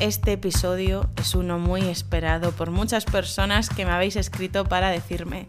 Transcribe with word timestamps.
este 0.00 0.32
episodio 0.32 1.08
es 1.16 1.34
uno 1.34 1.58
muy 1.58 1.82
esperado 1.82 2.52
por 2.52 2.70
muchas 2.70 3.04
personas 3.04 3.68
que 3.68 3.84
me 3.84 3.90
habéis 3.90 4.16
escrito 4.16 4.64
para 4.64 4.90
decirme, 4.90 5.48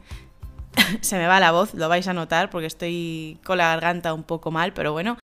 se 1.01 1.17
me 1.17 1.27
va 1.27 1.39
la 1.39 1.51
voz, 1.51 1.73
lo 1.75 1.87
vais 1.87 2.07
a 2.07 2.13
notar 2.13 2.49
porque 2.49 2.67
estoy 2.67 3.39
con 3.43 3.59
la 3.59 3.67
garganta 3.67 4.13
un 4.13 4.23
poco 4.23 4.49
mal, 4.49 4.73
pero 4.73 4.91
bueno, 4.91 5.19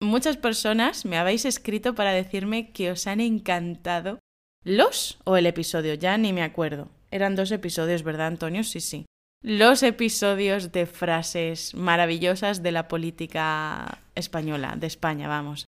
muchas 0.00 0.36
personas 0.36 1.04
me 1.04 1.18
habéis 1.18 1.44
escrito 1.44 1.94
para 1.94 2.12
decirme 2.12 2.70
que 2.70 2.92
os 2.92 3.06
han 3.06 3.20
encantado 3.20 4.20
los 4.64 5.18
o 5.24 5.36
el 5.36 5.46
episodio, 5.46 5.94
ya 5.94 6.16
ni 6.16 6.32
me 6.32 6.44
acuerdo. 6.44 6.88
Eran 7.10 7.34
dos 7.34 7.50
episodios, 7.50 8.04
¿verdad, 8.04 8.28
Antonio? 8.28 8.62
Sí, 8.62 8.80
sí. 8.80 9.06
Los 9.42 9.82
episodios 9.82 10.70
de 10.70 10.86
frases 10.86 11.74
maravillosas 11.74 12.62
de 12.62 12.70
la 12.70 12.86
política 12.86 13.98
española, 14.14 14.76
de 14.76 14.86
España, 14.86 15.26
vamos. 15.26 15.66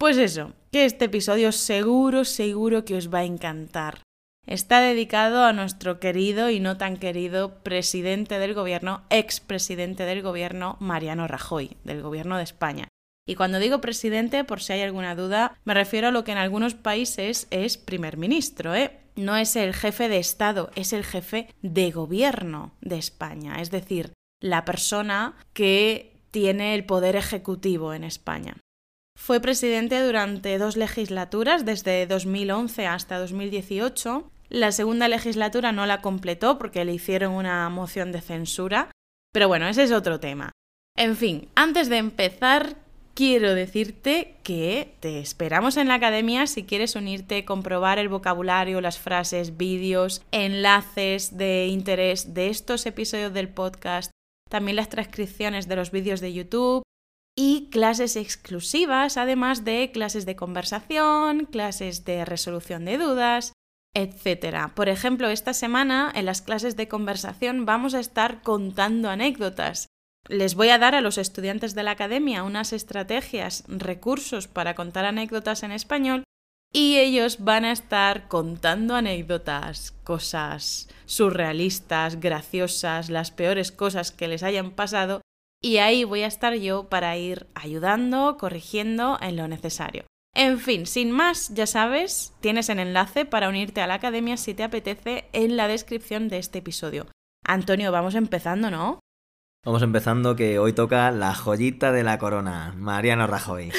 Pues 0.00 0.16
eso, 0.16 0.54
que 0.72 0.86
este 0.86 1.04
episodio 1.04 1.52
seguro, 1.52 2.24
seguro 2.24 2.86
que 2.86 2.94
os 2.94 3.12
va 3.12 3.18
a 3.18 3.24
encantar. 3.24 4.00
Está 4.46 4.80
dedicado 4.80 5.44
a 5.44 5.52
nuestro 5.52 6.00
querido 6.00 6.48
y 6.48 6.58
no 6.58 6.78
tan 6.78 6.96
querido 6.96 7.62
presidente 7.62 8.38
del 8.38 8.54
gobierno, 8.54 9.02
expresidente 9.10 10.06
del 10.06 10.22
gobierno, 10.22 10.78
Mariano 10.80 11.28
Rajoy, 11.28 11.76
del 11.84 12.00
gobierno 12.00 12.38
de 12.38 12.44
España. 12.44 12.88
Y 13.28 13.34
cuando 13.34 13.58
digo 13.58 13.82
presidente, 13.82 14.42
por 14.42 14.62
si 14.62 14.72
hay 14.72 14.80
alguna 14.80 15.14
duda, 15.14 15.58
me 15.66 15.74
refiero 15.74 16.08
a 16.08 16.12
lo 16.12 16.24
que 16.24 16.32
en 16.32 16.38
algunos 16.38 16.72
países 16.72 17.46
es 17.50 17.76
primer 17.76 18.16
ministro, 18.16 18.74
¿eh? 18.74 18.98
No 19.16 19.36
es 19.36 19.54
el 19.54 19.74
jefe 19.74 20.08
de 20.08 20.16
Estado, 20.16 20.70
es 20.76 20.94
el 20.94 21.04
jefe 21.04 21.48
de 21.60 21.90
gobierno 21.90 22.72
de 22.80 22.96
España, 22.96 23.60
es 23.60 23.70
decir, 23.70 24.14
la 24.40 24.64
persona 24.64 25.36
que 25.52 26.22
tiene 26.30 26.74
el 26.74 26.86
poder 26.86 27.16
ejecutivo 27.16 27.92
en 27.92 28.04
España. 28.04 28.56
Fue 29.20 29.38
presidente 29.38 30.00
durante 30.00 30.56
dos 30.56 30.78
legislaturas, 30.78 31.66
desde 31.66 32.06
2011 32.06 32.86
hasta 32.86 33.18
2018. 33.18 34.30
La 34.48 34.72
segunda 34.72 35.08
legislatura 35.08 35.72
no 35.72 35.84
la 35.84 36.00
completó 36.00 36.56
porque 36.56 36.86
le 36.86 36.94
hicieron 36.94 37.34
una 37.34 37.68
moción 37.68 38.12
de 38.12 38.22
censura. 38.22 38.90
Pero 39.30 39.46
bueno, 39.46 39.68
ese 39.68 39.82
es 39.82 39.92
otro 39.92 40.20
tema. 40.20 40.52
En 40.96 41.16
fin, 41.16 41.48
antes 41.54 41.90
de 41.90 41.98
empezar, 41.98 42.76
quiero 43.12 43.54
decirte 43.54 44.36
que 44.42 44.94
te 45.00 45.20
esperamos 45.20 45.76
en 45.76 45.88
la 45.88 45.94
academia 45.94 46.46
si 46.46 46.64
quieres 46.64 46.96
unirte, 46.96 47.44
comprobar 47.44 47.98
el 47.98 48.08
vocabulario, 48.08 48.80
las 48.80 48.98
frases, 48.98 49.58
vídeos, 49.58 50.22
enlaces 50.32 51.36
de 51.36 51.66
interés 51.66 52.32
de 52.32 52.48
estos 52.48 52.86
episodios 52.86 53.34
del 53.34 53.50
podcast, 53.50 54.10
también 54.48 54.76
las 54.76 54.88
transcripciones 54.88 55.68
de 55.68 55.76
los 55.76 55.90
vídeos 55.90 56.20
de 56.20 56.32
YouTube 56.32 56.82
y 57.42 57.70
clases 57.70 58.16
exclusivas, 58.16 59.16
además 59.16 59.64
de 59.64 59.90
clases 59.94 60.26
de 60.26 60.36
conversación, 60.36 61.46
clases 61.46 62.04
de 62.04 62.26
resolución 62.26 62.84
de 62.84 62.98
dudas, 62.98 63.54
etc. 63.94 64.70
Por 64.74 64.90
ejemplo, 64.90 65.26
esta 65.30 65.54
semana 65.54 66.12
en 66.14 66.26
las 66.26 66.42
clases 66.42 66.76
de 66.76 66.86
conversación 66.86 67.64
vamos 67.64 67.94
a 67.94 68.00
estar 68.00 68.42
contando 68.42 69.08
anécdotas. 69.08 69.86
Les 70.28 70.54
voy 70.54 70.68
a 70.68 70.76
dar 70.76 70.94
a 70.94 71.00
los 71.00 71.16
estudiantes 71.16 71.74
de 71.74 71.82
la 71.82 71.92
academia 71.92 72.42
unas 72.42 72.74
estrategias, 72.74 73.64
recursos 73.68 74.46
para 74.46 74.74
contar 74.74 75.06
anécdotas 75.06 75.62
en 75.62 75.72
español 75.72 76.24
y 76.74 76.98
ellos 76.98 77.42
van 77.42 77.64
a 77.64 77.72
estar 77.72 78.28
contando 78.28 78.96
anécdotas, 78.96 79.92
cosas 80.04 80.90
surrealistas, 81.06 82.20
graciosas, 82.20 83.08
las 83.08 83.30
peores 83.30 83.72
cosas 83.72 84.10
que 84.10 84.28
les 84.28 84.42
hayan 84.42 84.72
pasado 84.72 85.22
y 85.62 85.78
ahí 85.78 86.04
voy 86.04 86.22
a 86.22 86.26
estar 86.26 86.54
yo 86.54 86.88
para 86.88 87.16
ir 87.16 87.46
ayudando, 87.54 88.36
corrigiendo 88.38 89.18
en 89.20 89.36
lo 89.36 89.48
necesario. 89.48 90.04
En 90.34 90.58
fin, 90.58 90.86
sin 90.86 91.10
más, 91.10 91.52
ya 91.54 91.66
sabes, 91.66 92.32
tienes 92.40 92.68
el 92.68 92.78
enlace 92.78 93.24
para 93.24 93.48
unirte 93.48 93.80
a 93.80 93.86
la 93.86 93.94
academia 93.94 94.36
si 94.36 94.54
te 94.54 94.62
apetece 94.62 95.28
en 95.32 95.56
la 95.56 95.66
descripción 95.66 96.28
de 96.28 96.38
este 96.38 96.58
episodio. 96.58 97.06
Antonio, 97.44 97.90
vamos 97.90 98.14
empezando, 98.14 98.70
¿no? 98.70 99.00
Vamos 99.64 99.82
empezando 99.82 100.36
que 100.36 100.58
hoy 100.58 100.72
toca 100.72 101.10
la 101.10 101.34
joyita 101.34 101.92
de 101.92 102.04
la 102.04 102.18
corona, 102.18 102.72
Mariano 102.76 103.26
Rajoy. 103.26 103.72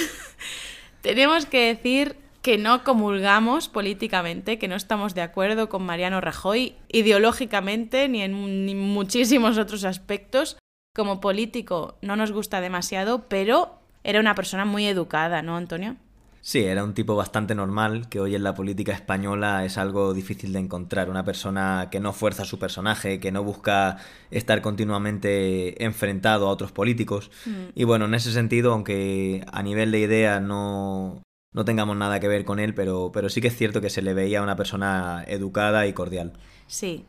Tenemos 1.02 1.46
que 1.46 1.74
decir 1.74 2.18
que 2.42 2.58
no 2.58 2.84
comulgamos 2.84 3.70
políticamente, 3.70 4.60
que 4.60 4.68
no 4.68 4.76
estamos 4.76 5.16
de 5.16 5.22
acuerdo 5.22 5.70
con 5.70 5.84
Mariano 5.84 6.22
Rajoy 6.22 6.76
ideológicamente 6.90 8.08
ni 8.10 8.22
en 8.22 8.34
muchísimos 8.78 9.58
otros 9.58 9.84
aspectos, 9.86 10.58
como 10.94 11.22
político 11.22 11.98
no 12.02 12.16
nos 12.16 12.32
gusta 12.32 12.62
demasiado, 12.62 13.28
pero 13.28 13.80
era 14.04 14.20
una 14.20 14.36
persona 14.36 14.66
muy 14.66 14.86
educada, 14.88 15.42
¿no, 15.42 15.56
Antonio? 15.56 15.96
Sí, 16.44 16.64
era 16.64 16.84
un 16.84 16.96
tipo 16.96 17.16
bastante 17.16 17.54
normal, 17.54 18.10
que 18.10 18.20
hoy 18.20 18.34
en 18.34 18.44
la 18.44 18.56
política 18.56 18.94
española 18.94 19.64
es 19.64 19.78
algo 19.78 20.16
difícil 20.16 20.54
de 20.54 20.60
encontrar. 20.60 21.08
Una 21.08 21.24
persona 21.24 21.90
que 21.92 22.00
no 22.00 22.14
fuerza 22.14 22.46
su 22.46 22.58
personaje, 22.58 23.20
que 23.20 23.32
no 23.32 23.44
busca 23.44 23.98
estar 24.32 24.64
continuamente 24.64 25.84
enfrentado 25.84 26.48
a 26.48 26.52
otros 26.52 26.72
políticos. 26.72 27.30
Mm. 27.46 27.66
Y 27.76 27.84
bueno, 27.84 28.06
en 28.06 28.16
ese 28.16 28.32
sentido, 28.32 28.74
aunque 28.74 29.46
a 29.52 29.62
nivel 29.62 29.92
de 29.92 30.00
idea 30.00 30.40
no, 30.40 31.22
no 31.54 31.64
tengamos 31.64 31.96
nada 31.96 32.20
que 32.20 32.28
ver 32.28 32.44
con 32.44 32.60
él, 32.60 32.74
pero, 32.74 33.12
pero 33.14 33.30
sí 33.30 33.40
que 33.40 33.50
es 33.50 33.56
cierto 33.56 33.80
que 33.80 33.92
se 33.92 34.02
le 34.02 34.16
veía 34.16 34.42
una 34.42 34.56
persona 34.56 35.24
educada 35.28 35.86
y 35.86 35.94
cordial. 35.94 36.34
Sí, 36.66 37.06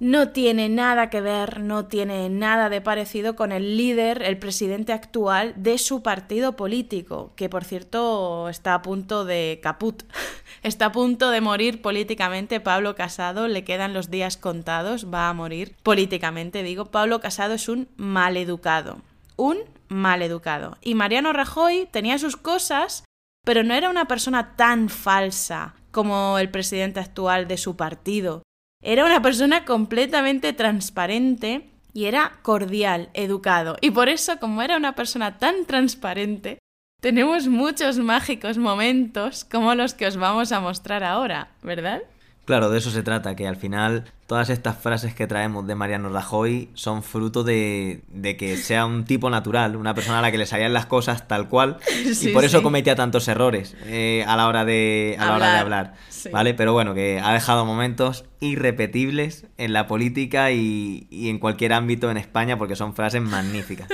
no 0.00 0.30
tiene 0.30 0.70
nada 0.70 1.10
que 1.10 1.20
ver, 1.20 1.60
no 1.60 1.84
tiene 1.84 2.30
nada 2.30 2.70
de 2.70 2.80
parecido 2.80 3.36
con 3.36 3.52
el 3.52 3.76
líder, 3.76 4.22
el 4.22 4.38
presidente 4.38 4.94
actual 4.94 5.52
de 5.56 5.76
su 5.76 6.02
partido 6.02 6.56
político, 6.56 7.32
que 7.36 7.50
por 7.50 7.64
cierto 7.64 8.48
está 8.48 8.72
a 8.72 8.80
punto 8.80 9.26
de 9.26 9.60
caput, 9.62 10.02
está 10.62 10.86
a 10.86 10.92
punto 10.92 11.30
de 11.30 11.42
morir 11.42 11.82
políticamente. 11.82 12.60
Pablo 12.60 12.94
Casado 12.94 13.46
le 13.46 13.62
quedan 13.62 13.92
los 13.92 14.10
días 14.10 14.38
contados, 14.38 15.12
va 15.12 15.28
a 15.28 15.34
morir 15.34 15.76
políticamente, 15.82 16.62
digo. 16.62 16.86
Pablo 16.86 17.20
Casado 17.20 17.52
es 17.52 17.68
un 17.68 17.88
maleducado, 17.96 19.02
un 19.36 19.58
maleducado. 19.88 20.78
Y 20.80 20.94
Mariano 20.94 21.34
Rajoy 21.34 21.86
tenía 21.90 22.18
sus 22.18 22.38
cosas, 22.38 23.04
pero 23.44 23.64
no 23.64 23.74
era 23.74 23.90
una 23.90 24.06
persona 24.06 24.56
tan 24.56 24.88
falsa 24.88 25.74
como 25.90 26.38
el 26.38 26.50
presidente 26.50 27.00
actual 27.00 27.48
de 27.48 27.58
su 27.58 27.76
partido. 27.76 28.42
Era 28.82 29.04
una 29.04 29.20
persona 29.20 29.66
completamente 29.66 30.54
transparente 30.54 31.70
y 31.92 32.06
era 32.06 32.38
cordial, 32.42 33.10
educado. 33.12 33.76
Y 33.82 33.90
por 33.90 34.08
eso, 34.08 34.38
como 34.38 34.62
era 34.62 34.76
una 34.76 34.94
persona 34.94 35.38
tan 35.38 35.66
transparente, 35.66 36.58
tenemos 37.00 37.46
muchos 37.46 37.98
mágicos 37.98 38.56
momentos 38.56 39.44
como 39.44 39.74
los 39.74 39.92
que 39.92 40.06
os 40.06 40.16
vamos 40.16 40.52
a 40.52 40.60
mostrar 40.60 41.04
ahora, 41.04 41.48
¿verdad? 41.62 42.02
Claro, 42.44 42.70
de 42.70 42.78
eso 42.78 42.90
se 42.90 43.02
trata, 43.02 43.36
que 43.36 43.46
al 43.46 43.56
final 43.56 44.12
todas 44.26 44.50
estas 44.50 44.76
frases 44.76 45.14
que 45.14 45.26
traemos 45.26 45.66
de 45.66 45.74
Mariano 45.74 46.08
Rajoy 46.08 46.68
son 46.74 47.02
fruto 47.02 47.44
de, 47.44 48.02
que 48.38 48.56
sea 48.56 48.86
un 48.86 49.04
tipo 49.04 49.30
natural, 49.30 49.76
una 49.76 49.94
persona 49.94 50.18
a 50.18 50.22
la 50.22 50.32
que 50.32 50.38
le 50.38 50.46
salían 50.46 50.72
las 50.72 50.86
cosas 50.86 51.28
tal 51.28 51.48
cual 51.48 51.78
y 52.20 52.28
por 52.28 52.44
eso 52.44 52.62
cometía 52.62 52.96
tantos 52.96 53.28
errores 53.28 53.76
eh, 53.84 54.24
a 54.26 54.36
la 54.36 54.48
hora 54.48 54.64
de, 54.64 55.16
a 55.18 55.26
la 55.26 55.36
hora 55.36 55.52
de 55.52 55.58
hablar, 55.58 55.94
¿vale? 56.32 56.54
Pero 56.54 56.72
bueno, 56.72 56.94
que 56.94 57.20
ha 57.22 57.32
dejado 57.32 57.64
momentos 57.64 58.24
irrepetibles 58.40 59.46
en 59.56 59.72
la 59.72 59.86
política 59.86 60.50
y, 60.50 61.06
y 61.10 61.28
en 61.28 61.38
cualquier 61.38 61.72
ámbito 61.72 62.10
en 62.10 62.16
España 62.16 62.58
porque 62.58 62.74
son 62.74 62.94
frases 62.94 63.22
magníficas. 63.22 63.88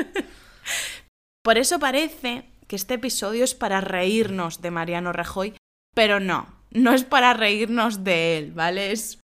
por 1.43 1.59
eso 1.59 1.79
parece 1.79 2.45
que 2.67 2.77
este 2.77 2.95
episodio 2.95 3.45
es 3.45 3.55
para 3.55 3.81
reírnos 3.81 4.63
de 4.63 4.71
Mariano 4.71 5.13
Rajoy, 5.13 5.55
pero 5.95 6.21
no, 6.21 6.56
no 6.71 6.93
es 6.93 7.05
para 7.05 7.35
reírnos 7.35 8.05
de 8.05 8.39
él, 8.39 8.53
¿vale? 8.53 8.93
Es, 8.93 9.19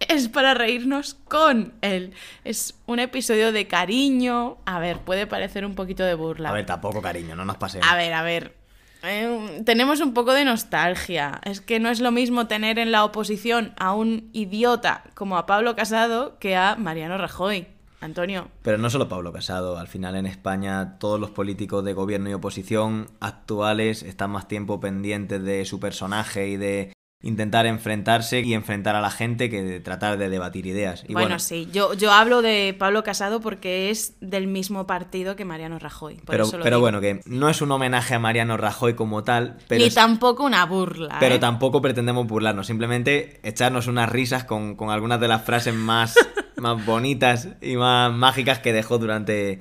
es 0.00 0.28
para 0.28 0.54
reírnos 0.54 1.14
con 1.14 1.74
él. 1.80 2.12
Es 2.44 2.74
un 2.86 2.98
episodio 2.98 3.52
de 3.52 3.66
cariño. 3.66 4.58
A 4.66 4.78
ver, 4.78 4.98
puede 5.00 5.26
parecer 5.26 5.64
un 5.64 5.74
poquito 5.74 6.04
de 6.04 6.14
burla. 6.14 6.50
A 6.50 6.52
ver, 6.52 6.66
tampoco 6.66 7.00
cariño, 7.00 7.36
no 7.36 7.44
nos 7.44 7.56
pasemos. 7.56 7.86
A 7.88 7.96
ver, 7.96 8.12
a 8.12 8.22
ver. 8.22 8.54
Eh, 9.02 9.62
tenemos 9.64 10.00
un 10.00 10.14
poco 10.14 10.32
de 10.32 10.44
nostalgia. 10.44 11.40
Es 11.44 11.60
que 11.60 11.78
no 11.78 11.90
es 11.90 12.00
lo 12.00 12.10
mismo 12.10 12.46
tener 12.46 12.78
en 12.78 12.92
la 12.92 13.04
oposición 13.04 13.72
a 13.76 13.94
un 13.94 14.30
idiota 14.32 15.04
como 15.14 15.36
a 15.38 15.46
Pablo 15.46 15.76
Casado 15.76 16.38
que 16.38 16.56
a 16.56 16.76
Mariano 16.76 17.18
Rajoy. 17.18 17.68
Antonio. 18.00 18.48
Pero 18.62 18.78
no 18.78 18.90
solo 18.90 19.08
Pablo 19.08 19.32
Casado, 19.32 19.78
al 19.78 19.88
final 19.88 20.16
en 20.16 20.26
España 20.26 20.98
todos 20.98 21.20
los 21.20 21.30
políticos 21.30 21.84
de 21.84 21.92
gobierno 21.92 22.30
y 22.30 22.34
oposición 22.34 23.08
actuales 23.20 24.02
están 24.02 24.30
más 24.30 24.48
tiempo 24.48 24.80
pendientes 24.80 25.42
de 25.42 25.64
su 25.64 25.80
personaje 25.80 26.48
y 26.48 26.56
de 26.56 26.92
intentar 27.22 27.66
enfrentarse 27.66 28.40
y 28.40 28.54
enfrentar 28.54 28.94
a 28.94 29.00
la 29.00 29.10
gente 29.10 29.48
que 29.48 29.62
de 29.62 29.80
tratar 29.80 30.18
de 30.18 30.28
debatir 30.28 30.66
ideas. 30.66 31.04
Y 31.08 31.14
bueno, 31.14 31.38
sí, 31.38 31.68
yo, 31.72 31.94
yo 31.94 32.12
hablo 32.12 32.42
de 32.42 32.74
Pablo 32.78 33.02
Casado 33.02 33.40
porque 33.40 33.90
es 33.90 34.14
del 34.20 34.46
mismo 34.46 34.86
partido 34.86 35.34
que 35.34 35.44
Mariano 35.44 35.78
Rajoy. 35.78 36.20
pero 36.26 36.48
pero 36.62 36.78
bueno, 36.78 37.00
que 37.00 37.20
no 37.24 37.48
es 37.48 37.62
un 37.62 37.72
homenaje 37.72 38.14
a 38.14 38.18
Mariano 38.18 38.56
Rajoy 38.56 38.94
como 38.94 39.24
tal. 39.24 39.56
Pero 39.66 39.84
Ni 39.84 39.90
tampoco 39.90 40.44
una 40.44 40.64
burla. 40.66 41.16
Pero 41.18 41.36
¿eh? 41.36 41.38
tampoco 41.38 41.80
pretendemos 41.80 42.26
burlarnos, 42.26 42.66
simplemente 42.66 43.40
echarnos 43.42 43.86
unas 43.86 44.08
risas 44.08 44.44
con, 44.44 44.76
con 44.76 44.90
algunas 44.90 45.18
de 45.18 45.28
las 45.28 45.42
frases 45.42 45.74
más, 45.74 46.14
más 46.56 46.84
bonitas 46.84 47.48
y 47.60 47.76
más 47.76 48.12
mágicas 48.12 48.58
que 48.58 48.72
dejó 48.72 48.98
durante, 48.98 49.60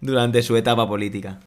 durante 0.00 0.42
su 0.42 0.56
etapa 0.56 0.86
política. 0.86 1.40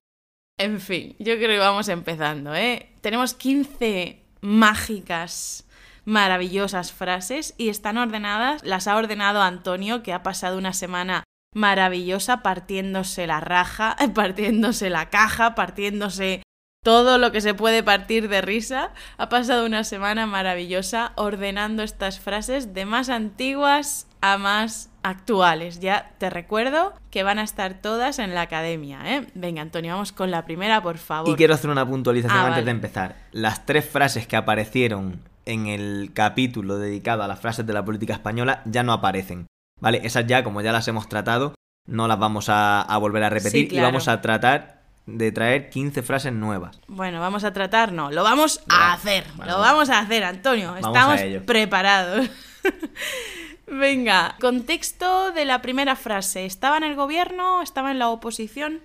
En 0.58 0.80
fin, 0.80 1.16
yo 1.18 1.38
creo 1.38 1.50
que 1.50 1.58
vamos 1.58 1.90
empezando, 1.90 2.54
¿eh? 2.54 2.90
Tenemos 3.02 3.34
15 3.34 4.22
mágicas, 4.42 5.66
maravillosas 6.06 6.92
frases 6.92 7.56
y 7.58 7.70
están 7.70 7.98
ordenadas, 7.98 8.64
las 8.64 8.88
ha 8.88 8.98
ordenado 8.98 9.42
Antonio, 9.42 10.04
que 10.04 10.14
ha 10.14 10.24
pasado 10.24 10.58
una 10.58 10.74
semana 10.74 11.24
maravillosa 11.54 12.44
partiéndose 12.44 13.28
la 13.28 13.40
raja, 13.40 13.96
partiéndose 14.16 14.90
la 14.90 15.10
caja, 15.10 15.56
partiéndose 15.56 16.44
todo 16.84 17.20
lo 17.20 17.32
que 17.32 17.42
se 17.42 17.54
puede 17.54 17.84
partir 17.84 18.28
de 18.28 18.42
risa. 18.42 18.92
Ha 19.18 19.30
pasado 19.30 19.66
una 19.66 19.84
semana 19.84 20.26
maravillosa 20.26 21.14
ordenando 21.16 21.84
estas 21.84 22.20
frases 22.20 22.74
de 22.74 22.86
más 22.86 23.10
antiguas 23.10 24.08
a 24.22 24.38
más 24.38 24.90
actuales. 25.04 25.80
Ya 25.80 26.12
te 26.18 26.30
recuerdo 26.30 26.94
que 27.12 27.24
van 27.24 27.40
a 27.40 27.44
estar 27.44 27.76
todas 27.76 28.18
en 28.20 28.34
la 28.34 28.42
academia, 28.42 29.00
¿eh? 29.06 29.28
Venga, 29.36 29.62
Antonio, 29.62 29.94
vamos 29.94 30.12
con 30.12 30.32
la 30.32 30.44
primera, 30.46 30.82
por 30.82 30.98
favor. 30.98 31.32
Y 31.32 31.36
quiero 31.36 31.54
hacer 31.54 31.70
una 31.70 31.88
puntualización 31.88 32.40
ah, 32.40 32.48
antes 32.48 32.66
de 32.66 32.72
empezar. 32.72 33.16
Las 33.32 33.66
tres 33.66 33.88
frases 33.88 34.26
que 34.26 34.36
aparecieron 34.36 35.22
en 35.46 35.68
el 35.68 36.12
capítulo 36.14 36.78
dedicado 36.78 37.24
a 37.24 37.28
las 37.28 37.40
frases 37.40 37.66
de 37.66 37.74
la 37.74 37.86
política 37.86 38.14
española 38.14 38.62
ya 38.66 38.82
no 38.82 38.94
aparecen. 38.94 39.46
¿Vale? 39.80 40.02
Esas 40.04 40.28
ya, 40.28 40.44
como 40.44 40.62
ya 40.62 40.72
las 40.72 40.88
hemos 40.88 41.10
tratado, 41.10 41.56
no 41.88 42.08
las 42.08 42.20
vamos 42.20 42.46
a, 42.50 42.86
volver 43.00 43.24
a 43.24 43.30
repetir 43.30 43.74
y 43.74 43.80
vamos 43.80 44.08
a 44.08 44.22
tratar 44.22 44.81
de 45.06 45.32
traer 45.32 45.70
15 45.70 46.04
frases 46.04 46.34
nuevas. 46.34 46.80
Bueno, 46.88 47.20
vamos 47.20 47.44
a 47.44 47.54
tratar, 47.54 47.92
no, 47.92 48.12
lo 48.12 48.24
vamos 48.24 48.62
a 48.70 48.94
hacer, 48.94 49.26
lo 49.38 49.60
vamos 49.60 49.90
a 49.90 50.00
hacer, 50.00 50.24
Antonio, 50.24 50.76
estamos 50.76 51.20
preparados. 51.46 52.30
Venga, 53.68 54.36
contexto 54.42 55.32
de 55.32 55.46
la 55.46 55.62
primera 55.62 55.96
frase. 55.96 56.46
¿Estaba 56.46 56.78
en 56.78 56.84
el 56.84 56.96
gobierno? 56.96 57.62
¿Estaba 57.62 57.92
en 57.92 58.00
la 58.00 58.10
oposición? 58.10 58.82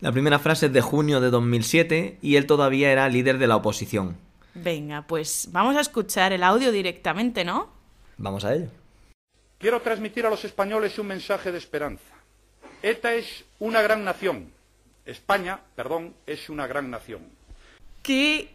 La 0.00 0.12
primera 0.12 0.38
frase 0.38 0.66
es 0.66 0.72
de 0.72 0.80
junio 0.80 1.20
de 1.20 1.30
2007 1.30 2.18
y 2.22 2.36
él 2.36 2.46
todavía 2.46 2.90
era 2.90 3.08
líder 3.08 3.38
de 3.38 3.46
la 3.46 3.56
oposición. 3.56 4.16
Venga, 4.54 5.02
pues 5.06 5.48
vamos 5.52 5.76
a 5.76 5.80
escuchar 5.80 6.32
el 6.32 6.42
audio 6.42 6.72
directamente, 6.72 7.44
¿no? 7.44 7.68
Vamos 8.16 8.44
a 8.44 8.54
ello. 8.54 8.68
Quiero 9.58 9.80
transmitir 9.82 10.24
a 10.26 10.30
los 10.30 10.44
españoles 10.44 10.98
un 10.98 11.08
mensaje 11.08 11.52
de 11.52 11.58
esperanza. 11.58 12.14
ETA 12.82 13.14
es 13.14 13.44
una 13.58 13.82
gran 13.82 14.04
nación. 14.04 14.53
España, 15.06 15.60
perdón, 15.76 16.14
es 16.26 16.48
una 16.48 16.66
gran 16.66 16.90
nación. 16.90 17.22
¿Qué, 18.02 18.50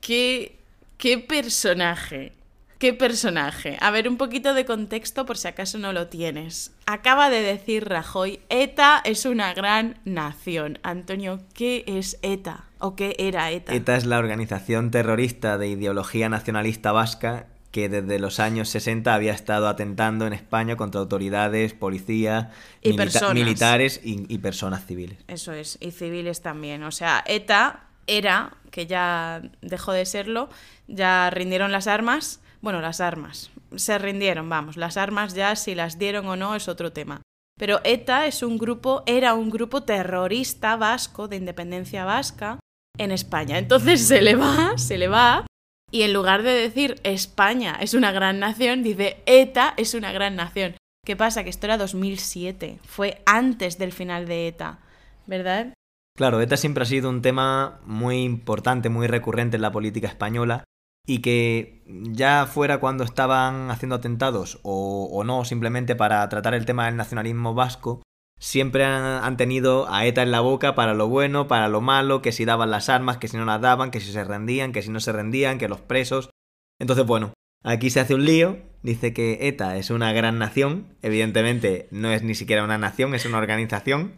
qué, 0.00 0.56
qué 0.96 1.18
personaje? 1.18 2.32
¿Qué 2.78 2.94
personaje? 2.94 3.76
A 3.80 3.90
ver, 3.90 4.08
un 4.08 4.16
poquito 4.16 4.54
de 4.54 4.64
contexto 4.64 5.26
por 5.26 5.36
si 5.36 5.48
acaso 5.48 5.78
no 5.78 5.92
lo 5.92 6.06
tienes. 6.06 6.72
Acaba 6.86 7.28
de 7.28 7.42
decir 7.42 7.88
Rajoy, 7.88 8.38
ETA 8.50 9.02
es 9.04 9.24
una 9.24 9.52
gran 9.52 9.98
nación. 10.04 10.78
Antonio, 10.84 11.40
¿qué 11.54 11.82
es 11.88 12.18
ETA? 12.22 12.66
¿O 12.78 12.94
qué 12.94 13.16
era 13.18 13.50
ETA? 13.50 13.74
ETA 13.74 13.96
es 13.96 14.06
la 14.06 14.18
organización 14.18 14.92
terrorista 14.92 15.58
de 15.58 15.68
ideología 15.68 16.28
nacionalista 16.28 16.92
vasca 16.92 17.46
que 17.70 17.88
desde 17.88 18.18
los 18.18 18.40
años 18.40 18.68
60 18.70 19.14
había 19.14 19.32
estado 19.32 19.68
atentando 19.68 20.26
en 20.26 20.32
España 20.32 20.76
contra 20.76 21.00
autoridades, 21.00 21.74
policías, 21.74 22.48
y 22.82 22.96
militares 23.34 24.00
y 24.02 24.38
personas 24.38 24.86
civiles. 24.86 25.18
Eso 25.28 25.52
es, 25.52 25.78
y 25.80 25.90
civiles 25.90 26.42
también. 26.42 26.82
O 26.82 26.90
sea, 26.90 27.22
ETA 27.26 27.88
era, 28.06 28.56
que 28.70 28.86
ya 28.86 29.42
dejó 29.60 29.92
de 29.92 30.06
serlo, 30.06 30.48
ya 30.86 31.30
rindieron 31.30 31.72
las 31.72 31.86
armas 31.86 32.40
bueno, 32.60 32.80
las 32.80 33.00
armas. 33.00 33.50
Se 33.76 33.98
rindieron, 33.98 34.48
vamos. 34.48 34.76
Las 34.76 34.96
armas 34.96 35.34
ya 35.34 35.54
si 35.56 35.74
las 35.74 35.98
dieron 35.98 36.26
o 36.26 36.36
no 36.36 36.54
es 36.54 36.68
otro 36.68 36.92
tema. 36.92 37.22
Pero 37.58 37.80
ETA 37.84 38.26
es 38.26 38.42
un 38.42 38.58
grupo, 38.58 39.02
era 39.06 39.34
un 39.34 39.50
grupo 39.50 39.82
terrorista 39.82 40.76
vasco 40.76 41.28
de 41.28 41.36
independencia 41.36 42.04
vasca 42.04 42.58
en 42.96 43.10
España. 43.10 43.58
Entonces 43.58 44.06
se 44.06 44.22
le 44.22 44.34
va, 44.34 44.76
se 44.76 44.98
le 44.98 45.08
va, 45.08 45.46
y 45.90 46.02
en 46.02 46.12
lugar 46.12 46.42
de 46.42 46.52
decir 46.52 47.00
España 47.04 47.76
es 47.80 47.94
una 47.94 48.12
gran 48.12 48.38
nación, 48.38 48.82
dice 48.82 49.22
ETA 49.26 49.74
es 49.76 49.94
una 49.94 50.12
gran 50.12 50.36
nación. 50.36 50.76
¿Qué 51.04 51.16
pasa? 51.16 51.42
Que 51.44 51.50
esto 51.50 51.66
era 51.66 51.78
2007, 51.78 52.80
fue 52.84 53.22
antes 53.24 53.78
del 53.78 53.92
final 53.92 54.26
de 54.26 54.48
ETA, 54.48 54.80
¿verdad? 55.26 55.72
Claro, 56.16 56.40
ETA 56.40 56.56
siempre 56.56 56.82
ha 56.82 56.86
sido 56.86 57.08
un 57.08 57.22
tema 57.22 57.80
muy 57.86 58.22
importante, 58.22 58.88
muy 58.88 59.06
recurrente 59.06 59.56
en 59.56 59.62
la 59.62 59.72
política 59.72 60.08
española 60.08 60.64
y 61.06 61.20
que 61.20 61.82
ya 61.86 62.46
fuera 62.46 62.80
cuando 62.80 63.04
estaban 63.04 63.70
haciendo 63.70 63.96
atentados 63.96 64.60
o, 64.62 65.22
no, 65.24 65.44
simplemente 65.46 65.96
para 65.96 66.28
tratar 66.28 66.52
el 66.52 66.66
tema 66.66 66.84
del 66.84 66.96
nacionalismo 66.96 67.54
vasco, 67.54 68.02
siempre 68.38 68.84
han, 68.84 69.36
tenido 69.36 69.90
a 69.92 70.06
ETA 70.06 70.22
en 70.22 70.30
la 70.30 70.40
boca 70.40 70.74
para 70.74 70.94
lo 70.94 71.08
bueno, 71.08 71.48
para 71.48 71.68
lo 71.68 71.80
malo, 71.80 72.22
que 72.22 72.32
si 72.32 72.44
daban 72.44 72.70
las 72.70 72.88
armas, 72.88 73.18
que 73.18 73.28
si 73.28 73.36
no 73.36 73.44
las 73.44 73.60
daban, 73.60 73.90
que 73.90 74.00
si 74.00 74.12
se 74.12 74.24
rendían, 74.24 74.72
que 74.72 74.82
si 74.82 74.90
no 74.90 75.00
se 75.00 75.12
rendían, 75.12 75.58
que 75.58 75.68
los 75.68 75.80
presos. 75.80 76.30
Entonces, 76.78 77.06
bueno, 77.06 77.32
aquí 77.64 77.90
se 77.90 78.00
hace 78.00 78.14
un 78.14 78.24
lío, 78.24 78.58
dice 78.82 79.12
que 79.12 79.48
ETA 79.48 79.76
es 79.76 79.90
una 79.90 80.12
gran 80.12 80.38
nación, 80.38 80.96
evidentemente 81.02 81.88
no 81.90 82.10
es 82.10 82.22
ni 82.22 82.34
siquiera 82.34 82.64
una 82.64 82.78
nación, 82.78 83.14
es 83.14 83.26
una 83.26 83.38
organización, 83.38 84.14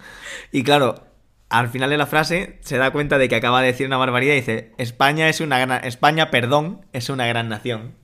y 0.52 0.62
claro, 0.62 1.06
al 1.48 1.68
final 1.68 1.90
de 1.90 1.98
la 1.98 2.06
frase 2.06 2.58
se 2.60 2.78
da 2.78 2.92
cuenta 2.92 3.18
de 3.18 3.28
que 3.28 3.36
acaba 3.36 3.60
de 3.60 3.66
decir 3.66 3.86
una 3.86 3.96
barbaridad 3.96 4.34
y 4.34 4.36
dice, 4.36 4.72
España 4.78 5.28
es 5.28 5.40
una 5.40 5.58
gran... 5.58 5.84
España, 5.84 6.30
perdón, 6.30 6.86
es 6.92 7.08
una 7.08 7.26
gran 7.26 7.48
nación. 7.48 7.96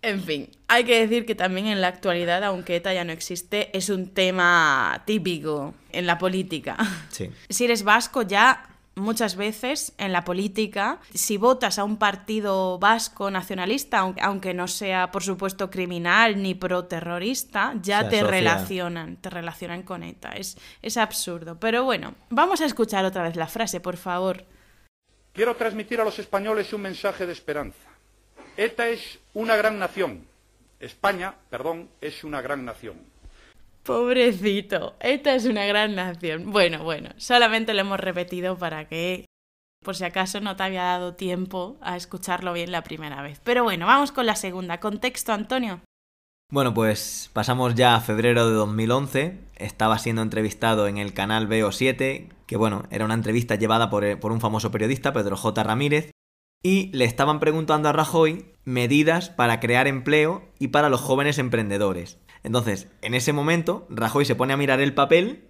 En 0.00 0.22
fin, 0.22 0.48
hay 0.68 0.84
que 0.84 1.00
decir 1.00 1.26
que 1.26 1.34
también 1.34 1.66
en 1.66 1.80
la 1.80 1.88
actualidad, 1.88 2.44
aunque 2.44 2.76
ETA 2.76 2.94
ya 2.94 3.04
no 3.04 3.12
existe, 3.12 3.76
es 3.76 3.88
un 3.88 4.08
tema 4.08 5.02
típico 5.06 5.74
en 5.90 6.06
la 6.06 6.18
política. 6.18 6.76
Sí. 7.10 7.30
Si 7.48 7.64
eres 7.64 7.82
vasco 7.82 8.22
ya 8.22 8.68
muchas 8.98 9.36
veces 9.36 9.92
en 9.98 10.12
la 10.12 10.24
política, 10.24 11.00
si 11.14 11.36
votas 11.36 11.78
a 11.78 11.84
un 11.84 11.96
partido 11.96 12.78
vasco 12.78 13.30
nacionalista, 13.30 13.98
aunque 13.98 14.54
no 14.54 14.68
sea 14.68 15.10
por 15.10 15.22
supuesto 15.22 15.70
criminal 15.70 16.42
ni 16.42 16.54
pro-terrorista, 16.54 17.74
ya 17.80 18.08
te 18.08 18.22
relacionan, 18.22 19.16
te 19.16 19.30
relacionan 19.30 19.82
con 19.82 20.02
ETA. 20.02 20.32
Es, 20.32 20.58
es 20.82 20.96
absurdo. 20.96 21.58
Pero 21.58 21.84
bueno, 21.84 22.14
vamos 22.30 22.60
a 22.60 22.66
escuchar 22.66 23.04
otra 23.04 23.22
vez 23.22 23.36
la 23.36 23.46
frase, 23.46 23.80
por 23.80 23.96
favor. 23.96 24.44
Quiero 25.32 25.56
transmitir 25.56 26.00
a 26.00 26.04
los 26.04 26.18
españoles 26.18 26.72
un 26.72 26.82
mensaje 26.82 27.26
de 27.26 27.32
esperanza. 27.32 27.87
ETA 28.58 28.88
es 28.88 29.20
una 29.34 29.54
gran 29.54 29.78
nación. 29.78 30.26
España, 30.80 31.36
perdón, 31.48 31.88
es 32.00 32.24
una 32.24 32.42
gran 32.42 32.64
nación. 32.64 32.96
Pobrecito, 33.84 34.96
esta 34.98 35.36
es 35.36 35.44
una 35.44 35.64
gran 35.64 35.94
nación. 35.94 36.50
Bueno, 36.50 36.82
bueno, 36.82 37.10
solamente 37.18 37.72
lo 37.72 37.82
hemos 37.82 38.00
repetido 38.00 38.58
para 38.58 38.88
que, 38.88 39.26
por 39.84 39.94
si 39.94 40.02
acaso 40.02 40.40
no 40.40 40.56
te 40.56 40.64
había 40.64 40.82
dado 40.82 41.14
tiempo 41.14 41.76
a 41.80 41.96
escucharlo 41.96 42.52
bien 42.52 42.72
la 42.72 42.82
primera 42.82 43.22
vez. 43.22 43.40
Pero 43.44 43.62
bueno, 43.62 43.86
vamos 43.86 44.10
con 44.10 44.26
la 44.26 44.34
segunda. 44.34 44.80
Contexto, 44.80 45.32
Antonio. 45.32 45.80
Bueno, 46.50 46.74
pues 46.74 47.30
pasamos 47.32 47.76
ya 47.76 47.94
a 47.94 48.00
febrero 48.00 48.48
de 48.48 48.54
2011. 48.54 49.38
Estaba 49.54 50.00
siendo 50.00 50.22
entrevistado 50.22 50.88
en 50.88 50.98
el 50.98 51.14
canal 51.14 51.48
BO7, 51.48 52.28
que 52.48 52.56
bueno, 52.56 52.82
era 52.90 53.04
una 53.04 53.14
entrevista 53.14 53.54
llevada 53.54 53.88
por, 53.88 54.18
por 54.18 54.32
un 54.32 54.40
famoso 54.40 54.72
periodista, 54.72 55.12
Pedro 55.12 55.36
J. 55.36 55.62
Ramírez, 55.62 56.10
y 56.62 56.90
le 56.92 57.04
estaban 57.04 57.40
preguntando 57.40 57.88
a 57.88 57.92
Rajoy 57.92 58.52
medidas 58.64 59.30
para 59.30 59.60
crear 59.60 59.86
empleo 59.86 60.48
y 60.58 60.68
para 60.68 60.88
los 60.88 61.00
jóvenes 61.00 61.38
emprendedores. 61.38 62.18
Entonces, 62.42 62.88
en 63.02 63.14
ese 63.14 63.32
momento, 63.32 63.86
Rajoy 63.90 64.24
se 64.24 64.34
pone 64.34 64.52
a 64.52 64.56
mirar 64.56 64.80
el 64.80 64.94
papel, 64.94 65.48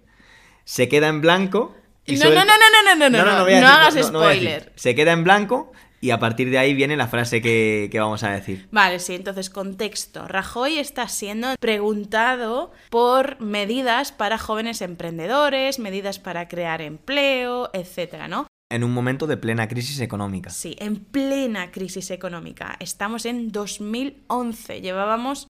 se 0.63 0.87
queda 0.89 1.07
en 1.07 1.21
blanco. 1.21 1.75
Y 2.05 2.15
no, 2.15 2.25
no, 2.25 2.35
no, 2.35 2.45
no, 2.45 2.95
no, 2.95 2.95
no, 2.95 3.09
no, 3.09 3.23
no, 3.23 3.61
no, 3.61 3.67
hagas 3.67 3.95
spoiler. 4.05 4.71
Se 4.75 4.95
queda 4.95 5.11
en 5.11 5.23
blanco 5.23 5.71
y 6.01 6.11
a 6.11 6.19
partir 6.19 6.49
de 6.49 6.57
ahí 6.57 6.73
viene 6.73 6.95
la 6.95 7.07
frase 7.07 7.41
que, 7.41 7.89
que, 7.91 7.99
vamos 7.99 8.23
a 8.23 8.31
decir. 8.31 8.67
Vale, 8.71 8.99
sí, 8.99 9.15
entonces 9.15 9.49
contexto. 9.49 10.27
Rajoy 10.27 10.79
está 10.79 11.07
siendo 11.07 11.55
preguntado 11.59 12.71
por 12.89 13.39
medidas 13.41 14.11
para 14.11 14.37
jóvenes 14.37 14.81
emprendedores, 14.81 15.77
medidas 15.77 16.19
para 16.19 16.47
crear 16.47 16.81
empleo, 16.81 17.69
etcétera, 17.73 18.27
¿no? 18.27 18.47
En 18.71 18.83
un 18.83 18.93
momento 18.93 19.25
de 19.25 19.35
plena 19.35 19.67
crisis 19.67 19.99
económica. 19.99 20.51
Sí, 20.51 20.75
en 20.79 20.97
plena 20.97 21.71
crisis 21.71 22.11
económica. 22.11 22.77
Estamos 22.79 23.25
en 23.25 23.51
2011. 23.51 24.81
Llevábamos 24.81 25.47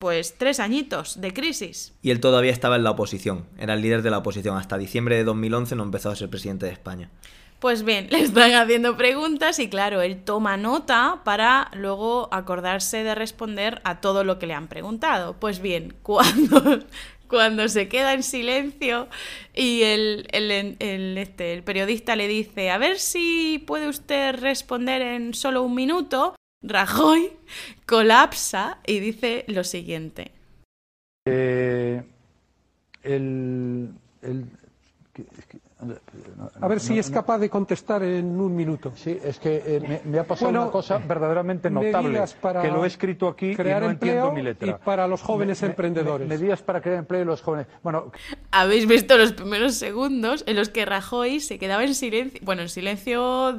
pues 0.00 0.36
tres 0.38 0.60
añitos 0.60 1.20
de 1.20 1.34
crisis. 1.34 1.92
Y 2.00 2.10
él 2.10 2.20
todavía 2.20 2.52
estaba 2.52 2.76
en 2.76 2.84
la 2.84 2.92
oposición, 2.92 3.46
era 3.58 3.74
el 3.74 3.82
líder 3.82 4.02
de 4.02 4.10
la 4.10 4.18
oposición. 4.18 4.56
Hasta 4.56 4.78
diciembre 4.78 5.16
de 5.16 5.24
2011 5.24 5.76
no 5.76 5.82
empezó 5.82 6.10
a 6.10 6.16
ser 6.16 6.30
presidente 6.30 6.64
de 6.66 6.72
España. 6.72 7.10
Pues 7.58 7.82
bien, 7.82 8.08
le 8.10 8.20
están 8.20 8.52
haciendo 8.52 8.96
preguntas 8.96 9.58
y 9.58 9.68
claro, 9.68 10.00
él 10.00 10.22
toma 10.22 10.56
nota 10.56 11.20
para 11.24 11.70
luego 11.74 12.28
acordarse 12.32 13.04
de 13.04 13.14
responder 13.14 13.80
a 13.84 14.00
todo 14.00 14.24
lo 14.24 14.38
que 14.38 14.46
le 14.46 14.54
han 14.54 14.68
preguntado. 14.68 15.34
Pues 15.34 15.60
bien, 15.60 15.94
cuando, 16.02 16.80
cuando 17.34 17.68
se 17.68 17.88
queda 17.88 18.12
en 18.12 18.22
silencio 18.22 19.08
y 19.54 19.82
el, 19.82 20.28
el, 20.30 21.18
este, 21.18 21.52
el 21.52 21.64
periodista 21.64 22.14
le 22.14 22.28
dice, 22.28 22.70
a 22.70 22.78
ver 22.78 23.00
si 23.00 23.62
puede 23.66 23.88
usted 23.88 24.36
responder 24.36 25.02
en 25.02 25.34
solo 25.34 25.64
un 25.64 25.74
minuto, 25.74 26.36
Rajoy 26.62 27.32
colapsa 27.86 28.78
y 28.86 29.00
dice 29.00 29.44
lo 29.48 29.64
siguiente. 29.64 30.30
Eh, 31.26 32.04
el, 33.02 33.90
A 36.60 36.68
ver 36.68 36.80
si 36.80 36.98
es 36.98 37.10
capaz 37.10 37.38
de 37.38 37.50
contestar 37.50 38.02
en 38.02 38.40
un 38.40 38.54
minuto. 38.54 38.92
Sí, 38.94 39.18
es 39.22 39.38
que 39.38 39.62
eh, 39.64 40.00
me, 40.04 40.18
ha 40.18 40.24
pasado 40.24 40.50
una 40.50 40.70
cosa 40.70 40.98
verdaderamente 40.98 41.70
notable, 41.70 42.22
que 42.62 42.68
lo 42.68 42.84
he 42.84 42.88
escrito 42.88 43.28
aquí 43.28 43.54
crear 43.54 43.82
y 43.82 43.86
no 43.86 43.90
entiendo 43.92 44.32
mi 44.32 44.42
letra. 44.42 44.68
Y 44.68 44.84
para 44.84 45.06
los 45.06 45.22
jóvenes 45.22 45.62
emprendedores. 45.62 46.28
medidas 46.28 46.62
para 46.62 46.80
crear 46.80 46.98
empleo 46.98 47.22
y 47.22 47.24
los 47.24 47.42
jóvenes. 47.42 47.66
Bueno, 47.82 48.12
habéis 48.50 48.86
visto 48.86 49.16
los 49.16 49.32
primeros 49.32 49.74
segundos 49.74 50.44
en 50.46 50.56
los 50.56 50.68
que 50.68 50.84
Rajoy 50.84 51.40
se 51.40 51.58
quedaba 51.58 51.84
en 51.84 51.94
silencio, 51.94 52.40
bueno, 52.42 52.62
en 52.62 52.68
silencio 52.68 53.56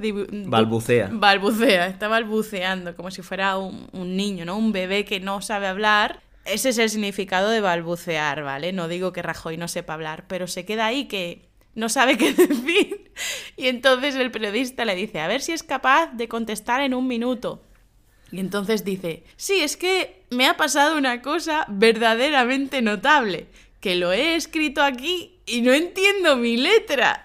balbucea. 0.48 1.10
Balbucea, 1.12 1.88
está 1.88 2.08
balbuceando 2.08 2.96
como 2.96 3.12
si 3.12 3.22
fuera 3.22 3.58
un, 3.58 3.88
un 3.94 4.16
niño, 4.16 4.46
¿no? 4.46 4.58
Un 4.58 4.72
bebé 4.72 5.06
que 5.06 5.20
no 5.20 5.42
sabe 5.42 5.68
hablar 5.68 6.26
ese 6.46 6.70
es 6.70 6.78
el 6.78 6.90
significado 6.90 7.50
de 7.50 7.60
balbucear, 7.60 8.44
¿vale? 8.44 8.72
No 8.72 8.88
digo 8.88 9.12
que 9.12 9.24
Rajoy 9.24 9.58
no 9.58 9.68
sepa 9.68 9.96
hablar, 9.96 10.26
pero 10.28 10.48
se 10.48 10.64
queda 10.64 10.86
ahí 10.86 11.06
que 11.06 11.50
no 11.76 11.90
sabe 11.90 12.18
qué 12.18 12.34
decir. 12.34 13.12
Y 13.56 13.68
entonces 13.68 14.16
el 14.16 14.32
periodista 14.32 14.86
le 14.86 14.96
dice, 14.96 15.20
a 15.20 15.28
ver 15.28 15.42
si 15.42 15.52
es 15.52 15.64
capaz 15.64 16.08
de 16.14 16.28
contestar 16.28 16.82
en 16.82 16.94
un 16.94 17.08
minuto. 17.08 17.62
Y 18.32 18.40
entonces 18.40 18.84
dice, 18.84 19.24
sí, 19.38 19.62
es 19.62 19.78
que 19.78 20.24
me 20.30 20.48
ha 20.48 20.58
pasado 20.58 20.98
una 20.98 21.22
cosa 21.22 21.66
verdaderamente 21.70 22.82
notable, 22.82 23.48
que 23.80 23.96
lo 23.96 24.12
he 24.12 24.36
escrito 24.36 24.82
aquí 24.82 25.40
y 25.46 25.62
no 25.62 25.74
entiendo 25.74 26.36
mi 26.36 26.58
letra. 26.58 27.24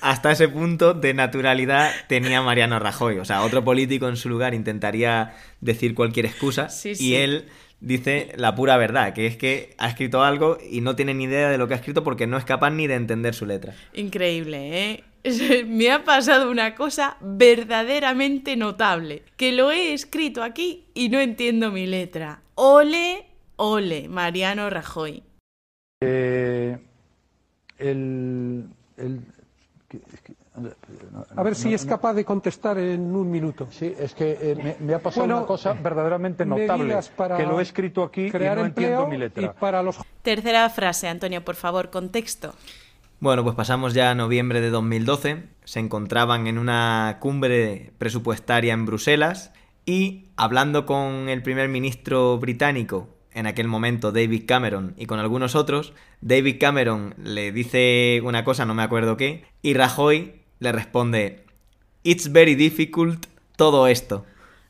Hasta 0.00 0.32
ese 0.32 0.48
punto 0.48 0.94
de 0.94 1.14
naturalidad 1.14 1.92
tenía 2.08 2.42
Mariano 2.42 2.78
Rajoy. 2.78 3.18
O 3.18 3.24
sea, 3.24 3.42
otro 3.42 3.64
político 3.64 4.08
en 4.08 4.16
su 4.16 4.28
lugar 4.28 4.54
intentaría 4.54 5.34
decir 5.60 5.94
cualquier 5.94 6.26
excusa 6.26 6.68
y 6.84 7.14
él 7.14 7.48
dice 7.80 8.32
la 8.36 8.54
pura 8.54 8.76
verdad, 8.76 9.14
que 9.14 9.26
es 9.26 9.36
que 9.36 9.74
ha 9.78 9.88
escrito 9.88 10.22
algo 10.22 10.58
y 10.70 10.80
no 10.80 10.96
tiene 10.96 11.14
ni 11.14 11.24
idea 11.24 11.50
de 11.50 11.58
lo 11.58 11.68
que 11.68 11.74
ha 11.74 11.78
escrito 11.78 12.04
porque 12.04 12.26
no 12.26 12.36
es 12.36 12.44
capaz 12.44 12.70
ni 12.70 12.86
de 12.86 12.94
entender 12.94 13.34
su 13.34 13.46
letra. 13.46 13.74
Increíble, 13.94 14.92
¿eh? 14.92 15.04
Me 15.66 15.90
ha 15.90 16.04
pasado 16.04 16.50
una 16.50 16.74
cosa 16.74 17.16
verdaderamente 17.20 18.56
notable, 18.56 19.22
que 19.36 19.52
lo 19.52 19.70
he 19.70 19.92
escrito 19.92 20.42
aquí 20.42 20.86
y 20.94 21.08
no 21.08 21.20
entiendo 21.20 21.70
mi 21.70 21.86
letra. 21.86 22.42
Ole, 22.54 23.26
ole, 23.56 24.08
Mariano 24.08 24.70
Rajoy. 24.70 25.22
Eh, 26.00 26.78
el, 27.78 28.64
el, 28.96 29.20
a 31.36 31.42
ver 31.42 31.54
si 31.54 31.74
es 31.74 31.84
capaz 31.84 32.14
de 32.14 32.24
contestar 32.24 32.78
en 32.78 33.14
un 33.14 33.30
minuto. 33.30 33.68
Sí, 33.70 33.94
es 33.98 34.14
que 34.14 34.38
eh, 34.40 34.76
me, 34.80 34.94
ha 34.94 34.98
pasado 34.98 35.24
una 35.24 35.46
cosa 35.46 35.72
verdaderamente 35.72 36.44
notable, 36.44 36.98
que 37.36 37.44
lo 37.44 37.60
he 37.60 37.62
escrito 37.62 38.02
aquí 38.02 38.30
crear 38.30 38.58
y 38.58 38.60
no 38.60 38.66
entiendo 38.66 39.06
mi 39.06 39.18
letra. 39.18 39.52
para 39.54 39.82
los... 39.82 39.98
Tercera 40.22 40.68
frase, 40.70 41.08
Antonio, 41.08 41.44
por 41.44 41.54
favor, 41.54 41.90
contexto. 41.90 42.54
Bueno, 43.20 43.42
pues 43.42 43.56
pasamos 43.56 43.94
ya 43.94 44.10
a 44.10 44.14
noviembre 44.14 44.60
de 44.60 44.70
2012. 44.70 45.48
Se 45.64 45.80
encontraban 45.80 46.46
en 46.46 46.58
una 46.58 47.16
cumbre 47.20 47.92
presupuestaria 47.98 48.72
en 48.72 48.86
Bruselas 48.86 49.52
y 49.84 50.28
hablando 50.36 50.86
con 50.86 51.28
el 51.28 51.42
primer 51.42 51.68
ministro 51.68 52.38
británico 52.38 53.08
en 53.32 53.46
aquel 53.46 53.68
momento 53.68 54.12
David 54.12 54.44
Cameron 54.46 54.94
y 54.96 55.06
con 55.06 55.18
algunos 55.18 55.54
otros, 55.54 55.92
David 56.20 56.56
Cameron 56.58 57.14
le 57.22 57.52
dice 57.52 58.20
una 58.24 58.44
cosa, 58.44 58.66
no 58.66 58.74
me 58.74 58.82
acuerdo 58.82 59.16
qué, 59.16 59.44
y 59.62 59.74
Rajoy 59.74 60.37
le 60.60 60.72
responde, 60.72 61.44
It's 62.02 62.32
very 62.32 62.54
difficult 62.54 63.26
todo 63.56 63.86
esto. 63.86 64.24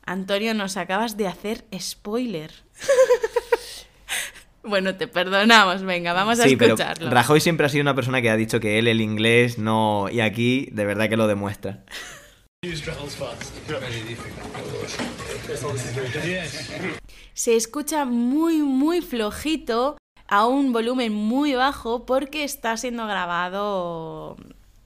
Antonio, 0.05 0.53
nos 0.53 0.77
acabas 0.77 1.17
de 1.17 1.27
hacer 1.27 1.65
spoiler. 1.79 2.51
bueno, 4.63 4.95
te 4.95 5.07
perdonamos, 5.07 5.83
venga, 5.83 6.13
vamos 6.13 6.39
a 6.39 6.45
escucharlo. 6.45 7.09
Rajoy 7.09 7.39
siempre 7.39 7.67
ha 7.67 7.69
sido 7.69 7.83
una 7.83 7.95
persona 7.95 8.21
que 8.21 8.29
ha 8.29 8.35
dicho 8.35 8.59
que 8.59 8.79
él 8.79 8.87
el 8.87 9.01
inglés 9.01 9.59
no... 9.59 10.07
y 10.11 10.21
aquí 10.21 10.69
de 10.71 10.85
verdad 10.85 11.09
que 11.09 11.17
lo 11.17 11.27
demuestra. 11.27 11.83
Se 17.33 17.55
escucha 17.55 18.05
muy, 18.05 18.57
muy 18.57 19.01
flojito 19.01 19.97
a 20.27 20.45
un 20.45 20.73
volumen 20.73 21.13
muy 21.13 21.53
bajo 21.53 22.05
porque 22.05 22.43
está 22.43 22.75
siendo 22.77 23.07
grabado 23.07 24.35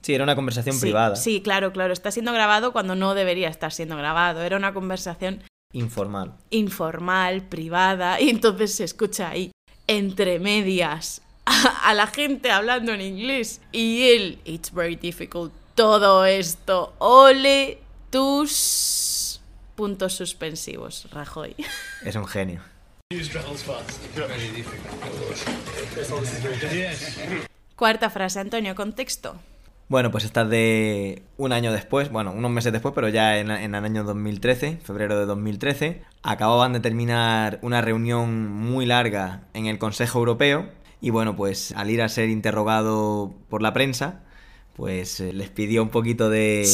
Sí, 0.04 0.14
era 0.14 0.24
una 0.24 0.36
conversación 0.36 0.78
privada. 0.78 1.16
Sí, 1.16 1.40
claro, 1.40 1.72
claro. 1.72 1.94
Está 1.94 2.10
siendo 2.10 2.34
grabado 2.34 2.74
cuando 2.74 2.94
no 2.94 3.14
debería 3.14 3.48
estar 3.48 3.72
siendo 3.72 3.96
grabado. 3.96 4.42
Era 4.42 4.58
una 4.58 4.74
conversación 4.74 5.42
informal. 5.72 6.34
Informal, 6.50 7.40
privada. 7.48 8.20
Y 8.20 8.28
entonces 8.28 8.74
se 8.74 8.84
escucha 8.84 9.30
ahí, 9.30 9.50
entre 9.86 10.38
medias, 10.40 11.22
a, 11.46 11.94
la 11.94 12.06
gente 12.06 12.50
hablando 12.50 12.92
en 12.92 13.00
inglés. 13.00 13.62
Y 13.72 14.10
él, 14.10 14.38
it's 14.44 14.70
very 14.70 14.96
difficult. 14.96 15.54
Todo 15.74 16.26
esto, 16.26 16.92
ole 16.98 17.78
tus 18.10 19.40
puntos 19.74 20.12
suspensivos, 20.12 21.08
Rajoy. 21.12 21.56
Es 22.04 22.14
un 22.14 22.26
genio. 22.26 22.60
Cuarta 27.74 28.10
frase, 28.10 28.40
Antonio, 28.40 28.74
contexto. 28.74 29.40
Bueno, 29.88 30.10
pues 30.10 30.24
esta 30.24 30.46
de 30.46 31.22
un 31.36 31.52
año 31.52 31.70
después, 31.70 32.10
bueno, 32.10 32.32
unos 32.32 32.50
meses 32.50 32.72
después, 32.72 32.94
pero 32.94 33.10
ya 33.10 33.36
en, 33.38 33.50
el 33.50 33.74
año 33.74 34.02
2013, 34.02 34.78
febrero 34.82 35.18
de 35.18 35.26
2013, 35.26 36.02
acababan 36.22 36.72
de 36.72 36.80
terminar 36.80 37.58
una 37.60 37.82
reunión 37.82 38.50
muy 38.50 38.86
larga 38.86 39.42
en 39.52 39.66
el 39.66 39.78
Consejo 39.78 40.20
Europeo 40.20 40.70
y 41.02 41.10
bueno, 41.10 41.36
pues 41.36 41.72
al 41.76 41.90
ir 41.90 42.00
a 42.00 42.08
ser 42.08 42.30
interrogado 42.30 43.34
por 43.50 43.60
la 43.60 43.74
prensa, 43.74 44.22
pues 44.74 45.20
eh, 45.20 45.32
les 45.32 45.50
pidió 45.50 45.82
un 45.82 45.88
poquito 45.88 46.28
de, 46.28 46.66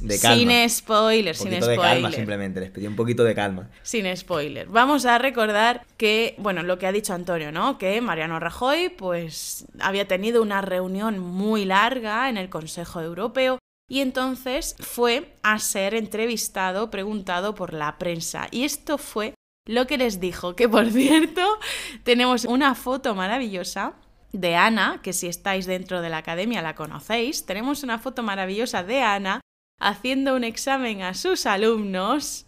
de 0.00 0.20
calma. 0.20 0.36
Sin 0.36 0.70
spoilers, 0.70 1.40
un 1.40 1.48
poquito 1.48 1.66
de 1.66 1.76
calma 1.76 2.12
simplemente, 2.12 2.60
les 2.60 2.70
pidió 2.70 2.88
un 2.90 2.96
poquito 2.96 3.24
de 3.24 3.34
calma. 3.34 3.70
Sin 3.82 4.14
spoiler. 4.16 4.68
Vamos 4.68 5.06
a 5.06 5.18
recordar 5.18 5.86
que, 5.96 6.34
bueno, 6.38 6.62
lo 6.62 6.78
que 6.78 6.86
ha 6.86 6.92
dicho 6.92 7.14
Antonio, 7.14 7.50
¿no? 7.50 7.78
Que 7.78 8.00
Mariano 8.00 8.38
Rajoy, 8.40 8.90
pues, 8.90 9.66
había 9.80 10.06
tenido 10.06 10.42
una 10.42 10.60
reunión 10.60 11.18
muy 11.18 11.64
larga 11.64 12.28
en 12.28 12.36
el 12.36 12.50
Consejo 12.50 13.00
Europeo 13.00 13.58
y 13.88 14.00
entonces 14.00 14.76
fue 14.80 15.34
a 15.42 15.58
ser 15.58 15.94
entrevistado, 15.94 16.90
preguntado 16.90 17.54
por 17.54 17.72
la 17.72 17.98
prensa. 17.98 18.48
Y 18.50 18.64
esto 18.64 18.98
fue 18.98 19.34
lo 19.66 19.86
que 19.86 19.96
les 19.96 20.20
dijo, 20.20 20.56
que 20.56 20.68
por 20.68 20.90
cierto, 20.90 21.58
tenemos 22.02 22.44
una 22.44 22.74
foto 22.74 23.14
maravillosa 23.14 23.94
de 24.34 24.56
Ana, 24.56 25.00
que 25.02 25.12
si 25.12 25.28
estáis 25.28 25.64
dentro 25.64 26.02
de 26.02 26.10
la 26.10 26.18
academia 26.18 26.60
la 26.60 26.74
conocéis, 26.74 27.46
tenemos 27.46 27.82
una 27.82 27.98
foto 27.98 28.22
maravillosa 28.22 28.82
de 28.82 29.00
Ana 29.00 29.40
haciendo 29.80 30.34
un 30.34 30.44
examen 30.44 31.02
a 31.02 31.14
sus 31.14 31.46
alumnos 31.46 32.46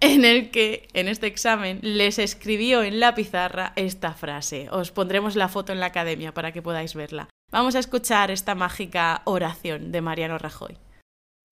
en 0.00 0.24
el 0.24 0.50
que 0.50 0.88
en 0.94 1.08
este 1.08 1.26
examen 1.26 1.80
les 1.82 2.18
escribió 2.18 2.82
en 2.82 3.00
la 3.00 3.14
pizarra 3.14 3.72
esta 3.76 4.14
frase. 4.14 4.68
Os 4.70 4.90
pondremos 4.90 5.36
la 5.36 5.48
foto 5.48 5.72
en 5.72 5.80
la 5.80 5.86
academia 5.86 6.32
para 6.32 6.52
que 6.52 6.62
podáis 6.62 6.94
verla. 6.94 7.28
Vamos 7.50 7.74
a 7.74 7.80
escuchar 7.80 8.30
esta 8.30 8.54
mágica 8.54 9.22
oración 9.24 9.92
de 9.92 10.00
Mariano 10.00 10.38
Rajoy. 10.38 10.78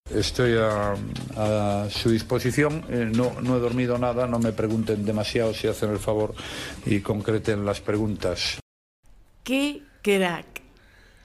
Estoy 0.09 0.55
a, 0.57 1.87
su 1.89 2.09
disposición, 2.09 2.85
eh, 2.89 3.11
no, 3.13 3.41
no 3.41 3.57
he 3.57 3.59
dormido 3.59 3.97
nada, 3.97 4.25
no 4.25 4.39
me 4.39 4.53
pregunten 4.53 5.05
demasiado 5.05 5.53
si 5.53 5.67
hacen 5.67 5.91
el 5.91 5.99
favor 5.99 6.33
y 6.85 7.01
concreten 7.01 7.65
las 7.65 7.81
preguntas 7.81 8.59
qué 9.47 9.81
crack. 10.01 10.61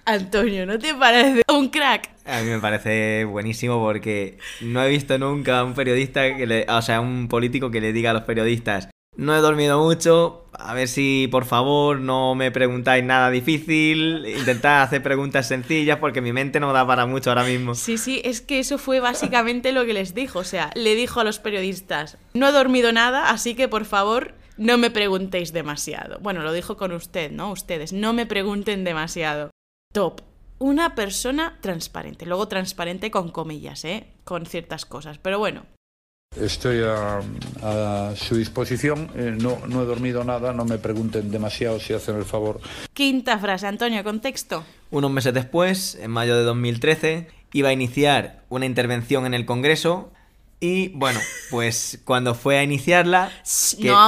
Antonio, 0.05 0.65
¿no 0.65 0.79
te 0.79 0.95
parece 0.95 1.43
un 1.49 1.69
crack? 1.71 2.09
A 2.25 2.41
mí 2.41 2.51
me 2.51 2.61
parece 2.61 3.25
buenísimo 3.25 3.81
porque 3.81 4.39
no 4.61 4.81
he 4.81 4.89
visto 4.89 5.19
nunca 5.19 5.59
a 5.59 5.65
un 5.65 5.75
periodista, 5.75 6.37
que 6.37 6.47
le, 6.47 6.67
o 6.69 6.83
sea, 6.83 7.01
un 7.01 7.27
político 7.27 7.73
que 7.73 7.81
le 7.81 7.93
diga 7.93 8.11
a 8.11 8.15
los 8.15 8.23
periodistas, 8.23 8.89
no 9.17 9.37
he 9.37 9.41
dormido 9.41 9.83
mucho, 9.83 10.47
a 10.53 10.73
ver 10.73 10.87
si 10.87 11.29
por 11.33 11.47
favor 11.47 11.99
no 11.99 12.37
me 12.37 12.53
preguntáis 12.53 13.03
nada 13.03 13.29
difícil, 13.29 14.25
intentad 14.27 14.83
hacer 14.83 15.03
preguntas 15.03 15.49
sencillas 15.49 15.99
porque 15.99 16.21
mi 16.21 16.33
mente 16.33 16.61
no 16.61 16.73
da 16.73 16.87
para 16.87 17.07
mucho 17.07 17.31
ahora 17.31 17.43
mismo. 17.43 17.75
Sí, 17.75 17.99
sí, 17.99 18.23
es 18.25 18.41
que 18.41 18.61
eso 18.61 18.79
fue 18.79 19.01
básicamente 19.01 19.73
lo 19.73 19.85
que 19.85 19.95
les 19.95 20.15
dijo, 20.15 20.39
o 20.39 20.45
sea, 20.45 20.71
le 20.77 20.95
dijo 20.95 21.19
a 21.19 21.25
los 21.25 21.41
periodistas, 21.41 22.19
no 22.35 22.49
he 22.49 22.53
dormido 22.53 22.93
nada, 22.93 23.31
así 23.31 23.57
que 23.57 23.67
por 23.67 23.85
favor 23.85 24.35
no 24.57 24.79
me 24.79 24.91
preguntéis 24.91 25.53
demasiado. 25.53 26.19
Bueno, 26.21 26.43
lo 26.43 26.53
dijo 26.53 26.77
con 26.77 26.93
usted, 26.93 27.31
¿no? 27.31 27.53
Ustedes, 27.53 27.93
no 27.93 28.13
me 28.13 28.27
pregunten 28.27 28.85
demasiado. 28.85 29.51
Top. 29.93 30.21
Una 30.59 30.95
persona 30.95 31.59
transparente. 31.61 32.25
Luego 32.27 32.47
transparente 32.49 33.11
con 33.11 33.31
comillas, 33.31 33.85
¿eh? 33.85 34.07
Con 34.25 34.47
ciertas 34.47 34.87
cosas. 34.87 35.19
Pero 35.19 35.39
bueno. 35.39 35.67
Estoy 36.37 36.83
a, 36.85 38.15
su 38.15 38.37
disposición. 38.37 39.11
Eh, 39.17 39.37
no, 39.37 39.67
no 39.67 39.83
he 39.83 39.85
dormido 39.85 40.23
nada. 40.25 40.53
No 40.53 40.65
me 40.65 40.79
pregunten 40.79 41.31
demasiado 41.31 41.81
si 41.81 41.93
hacen 41.93 42.17
el 42.17 42.25
favor. 42.25 42.61
Quinta 42.95 43.39
frase, 43.39 43.67
Antonio, 43.67 44.05
contexto. 44.05 44.65
Unos 44.91 45.11
meses 45.11 45.35
después, 45.35 45.97
en 45.97 46.11
mayo 46.11 46.37
de 46.37 46.45
2013, 46.45 47.29
iba 47.53 47.71
a 47.71 47.73
iniciar 47.73 48.45
una 48.49 48.67
intervención 48.67 49.27
en 49.27 49.35
el 49.35 49.45
Congreso 49.45 50.13
y 50.63 50.91
bueno, 50.91 51.19
pues 51.51 52.01
cuando 52.05 52.37
fue 52.37 52.57
a 52.57 52.63
iniciarla, 52.63 53.33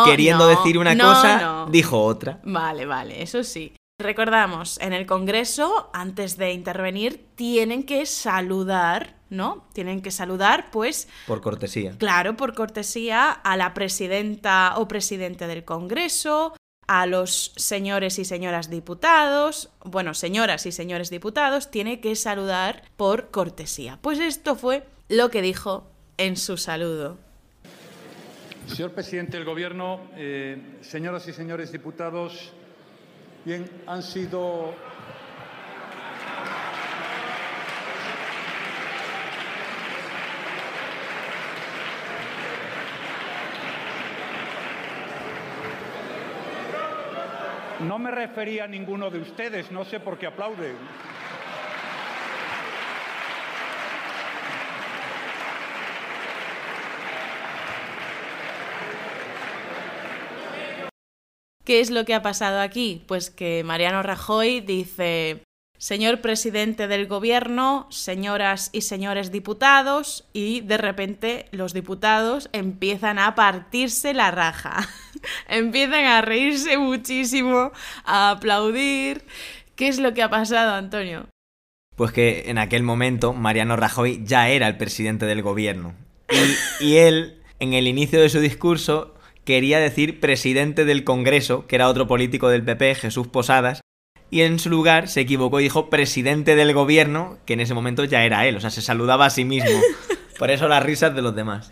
queriendo 0.04 0.46
decir 0.46 0.78
una 0.78 0.96
cosa, 0.96 1.66
dijo 1.68 2.00
otra. 2.00 2.38
Vale, 2.44 2.86
vale, 2.86 3.20
eso 3.20 3.42
sí. 3.42 3.72
Recordamos, 4.00 4.78
en 4.80 4.92
el 4.92 5.04
Congreso, 5.04 5.90
antes 5.92 6.36
de 6.36 6.52
intervenir, 6.52 7.26
tienen 7.34 7.82
que 7.82 8.06
saludar, 8.06 9.16
¿no? 9.30 9.66
Tienen 9.72 10.00
que 10.00 10.12
saludar, 10.12 10.70
pues... 10.70 11.08
Por 11.26 11.40
cortesía. 11.40 11.98
Claro, 11.98 12.36
por 12.36 12.54
cortesía 12.54 13.32
a 13.32 13.56
la 13.56 13.74
presidenta 13.74 14.74
o 14.76 14.86
presidente 14.86 15.48
del 15.48 15.64
Congreso, 15.64 16.54
a 16.86 17.06
los 17.06 17.52
señores 17.56 18.20
y 18.20 18.24
señoras 18.24 18.70
diputados, 18.70 19.70
bueno, 19.84 20.14
señoras 20.14 20.66
y 20.66 20.72
señores 20.72 21.10
diputados, 21.10 21.72
tiene 21.72 22.00
que 22.00 22.14
saludar 22.14 22.84
por 22.96 23.32
cortesía. 23.32 23.98
Pues 24.02 24.20
esto 24.20 24.54
fue 24.54 24.86
lo 25.08 25.30
que 25.30 25.42
dijo 25.42 25.93
en 26.16 26.36
su 26.36 26.56
saludo. 26.56 27.18
Señor 28.66 28.92
presidente 28.92 29.36
del 29.36 29.44
Gobierno, 29.44 30.00
eh, 30.16 30.78
señoras 30.80 31.28
y 31.28 31.32
señores 31.32 31.70
diputados, 31.70 32.52
Bien, 33.44 33.68
han 33.86 34.02
sido 34.02 34.74
No 47.80 47.98
me 47.98 48.10
refería 48.10 48.64
a 48.64 48.66
ninguno 48.66 49.10
de 49.10 49.18
ustedes, 49.18 49.70
no 49.70 49.84
sé 49.84 50.00
por 50.00 50.16
qué 50.16 50.26
aplauden. 50.26 50.74
¿Qué 61.64 61.80
es 61.80 61.90
lo 61.90 62.04
que 62.04 62.14
ha 62.14 62.20
pasado 62.20 62.60
aquí? 62.60 63.02
Pues 63.06 63.30
que 63.30 63.64
Mariano 63.64 64.02
Rajoy 64.02 64.60
dice, 64.60 65.42
señor 65.78 66.20
presidente 66.20 66.88
del 66.88 67.06
gobierno, 67.06 67.86
señoras 67.90 68.68
y 68.74 68.82
señores 68.82 69.32
diputados, 69.32 70.28
y 70.34 70.60
de 70.60 70.76
repente 70.76 71.46
los 71.52 71.72
diputados 71.72 72.50
empiezan 72.52 73.18
a 73.18 73.34
partirse 73.34 74.12
la 74.12 74.30
raja, 74.30 74.86
empiezan 75.48 76.04
a 76.04 76.20
reírse 76.20 76.76
muchísimo, 76.76 77.72
a 78.04 78.32
aplaudir. 78.32 79.24
¿Qué 79.74 79.88
es 79.88 79.98
lo 79.98 80.12
que 80.12 80.22
ha 80.22 80.28
pasado, 80.28 80.74
Antonio? 80.74 81.28
Pues 81.96 82.12
que 82.12 82.44
en 82.50 82.58
aquel 82.58 82.82
momento 82.82 83.32
Mariano 83.32 83.76
Rajoy 83.76 84.22
ya 84.22 84.50
era 84.50 84.68
el 84.68 84.76
presidente 84.76 85.24
del 85.24 85.40
gobierno. 85.40 85.94
Y, 86.80 86.84
y 86.84 86.96
él, 86.98 87.40
en 87.58 87.72
el 87.72 87.88
inicio 87.88 88.20
de 88.20 88.28
su 88.28 88.40
discurso, 88.40 89.13
quería 89.44 89.78
decir 89.78 90.20
presidente 90.20 90.84
del 90.84 91.04
Congreso, 91.04 91.66
que 91.66 91.76
era 91.76 91.88
otro 91.88 92.06
político 92.06 92.48
del 92.48 92.64
PP, 92.64 92.94
Jesús 92.94 93.28
Posadas, 93.28 93.80
y 94.30 94.42
en 94.42 94.58
su 94.58 94.70
lugar 94.70 95.08
se 95.08 95.20
equivocó 95.20 95.60
y 95.60 95.64
dijo 95.64 95.90
presidente 95.90 96.56
del 96.56 96.72
gobierno, 96.72 97.38
que 97.46 97.52
en 97.52 97.60
ese 97.60 97.74
momento 97.74 98.04
ya 98.04 98.24
era 98.24 98.46
él, 98.46 98.56
o 98.56 98.60
sea, 98.60 98.70
se 98.70 98.82
saludaba 98.82 99.26
a 99.26 99.30
sí 99.30 99.44
mismo. 99.44 99.78
Por 100.38 100.50
eso 100.50 100.66
las 100.66 100.82
risas 100.82 101.14
de 101.14 101.22
los 101.22 101.36
demás. 101.36 101.70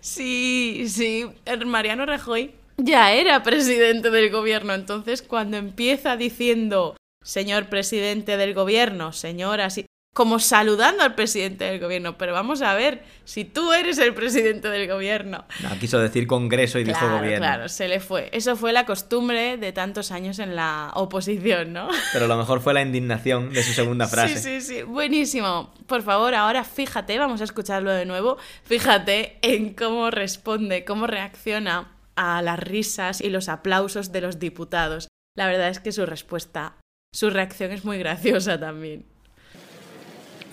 Sí, 0.00 0.84
sí, 0.88 1.26
Mariano 1.66 2.06
Rajoy 2.06 2.52
ya 2.76 3.12
era 3.12 3.42
presidente 3.42 4.10
del 4.10 4.30
gobierno, 4.30 4.74
entonces 4.74 5.22
cuando 5.22 5.56
empieza 5.56 6.16
diciendo 6.16 6.96
señor 7.24 7.66
presidente 7.66 8.36
del 8.36 8.54
gobierno, 8.54 9.12
señoras 9.12 9.78
y 9.78 9.86
como 10.14 10.38
saludando 10.38 11.02
al 11.02 11.16
presidente 11.16 11.64
del 11.64 11.80
gobierno. 11.80 12.16
Pero 12.16 12.32
vamos 12.32 12.62
a 12.62 12.72
ver, 12.74 13.02
si 13.24 13.44
tú 13.44 13.72
eres 13.72 13.98
el 13.98 14.14
presidente 14.14 14.68
del 14.68 14.88
gobierno. 14.88 15.44
No, 15.60 15.76
quiso 15.78 15.98
decir 15.98 16.28
Congreso 16.28 16.78
y 16.78 16.84
dijo 16.84 17.06
gobierno. 17.10 17.44
Claro, 17.44 17.68
se 17.68 17.88
le 17.88 17.98
fue. 17.98 18.30
Eso 18.32 18.54
fue 18.54 18.72
la 18.72 18.86
costumbre 18.86 19.56
de 19.56 19.72
tantos 19.72 20.12
años 20.12 20.38
en 20.38 20.54
la 20.54 20.92
oposición, 20.94 21.72
¿no? 21.72 21.88
Pero 22.12 22.28
lo 22.28 22.36
mejor 22.36 22.60
fue 22.60 22.72
la 22.72 22.82
indignación 22.82 23.52
de 23.52 23.64
su 23.64 23.72
segunda 23.72 24.06
frase. 24.08 24.38
Sí, 24.38 24.60
sí, 24.60 24.74
sí. 24.74 24.82
Buenísimo. 24.82 25.74
Por 25.88 26.02
favor, 26.02 26.34
ahora 26.34 26.62
fíjate, 26.62 27.18
vamos 27.18 27.40
a 27.40 27.44
escucharlo 27.44 27.90
de 27.90 28.06
nuevo. 28.06 28.38
Fíjate 28.62 29.38
en 29.42 29.74
cómo 29.74 30.12
responde, 30.12 30.84
cómo 30.84 31.08
reacciona 31.08 31.90
a 32.14 32.40
las 32.40 32.60
risas 32.60 33.20
y 33.20 33.30
los 33.30 33.48
aplausos 33.48 34.12
de 34.12 34.20
los 34.20 34.38
diputados. 34.38 35.08
La 35.36 35.48
verdad 35.48 35.70
es 35.70 35.80
que 35.80 35.90
su 35.90 36.06
respuesta, 36.06 36.76
su 37.12 37.30
reacción 37.30 37.72
es 37.72 37.84
muy 37.84 37.98
graciosa 37.98 38.60
también. 38.60 39.12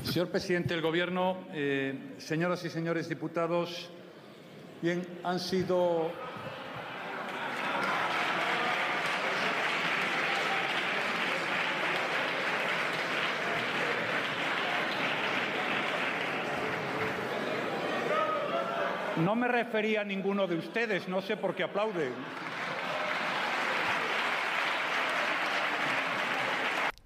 Señor 0.03 0.29
presidente 0.29 0.73
del 0.73 0.81
Gobierno, 0.81 1.37
eh, 1.53 2.15
señoras 2.17 2.65
y 2.65 2.69
señores 2.69 3.07
diputados, 3.07 3.89
bien, 4.81 5.05
han 5.23 5.39
sido 5.39 6.11
No 19.17 19.35
me 19.35 19.47
refería 19.47 20.01
a 20.01 20.03
ninguno 20.03 20.47
de 20.47 20.57
ustedes, 20.57 21.07
no 21.07 21.21
sé 21.21 21.37
por 21.37 21.53
qué 21.53 21.63
aplauden. 21.63 22.11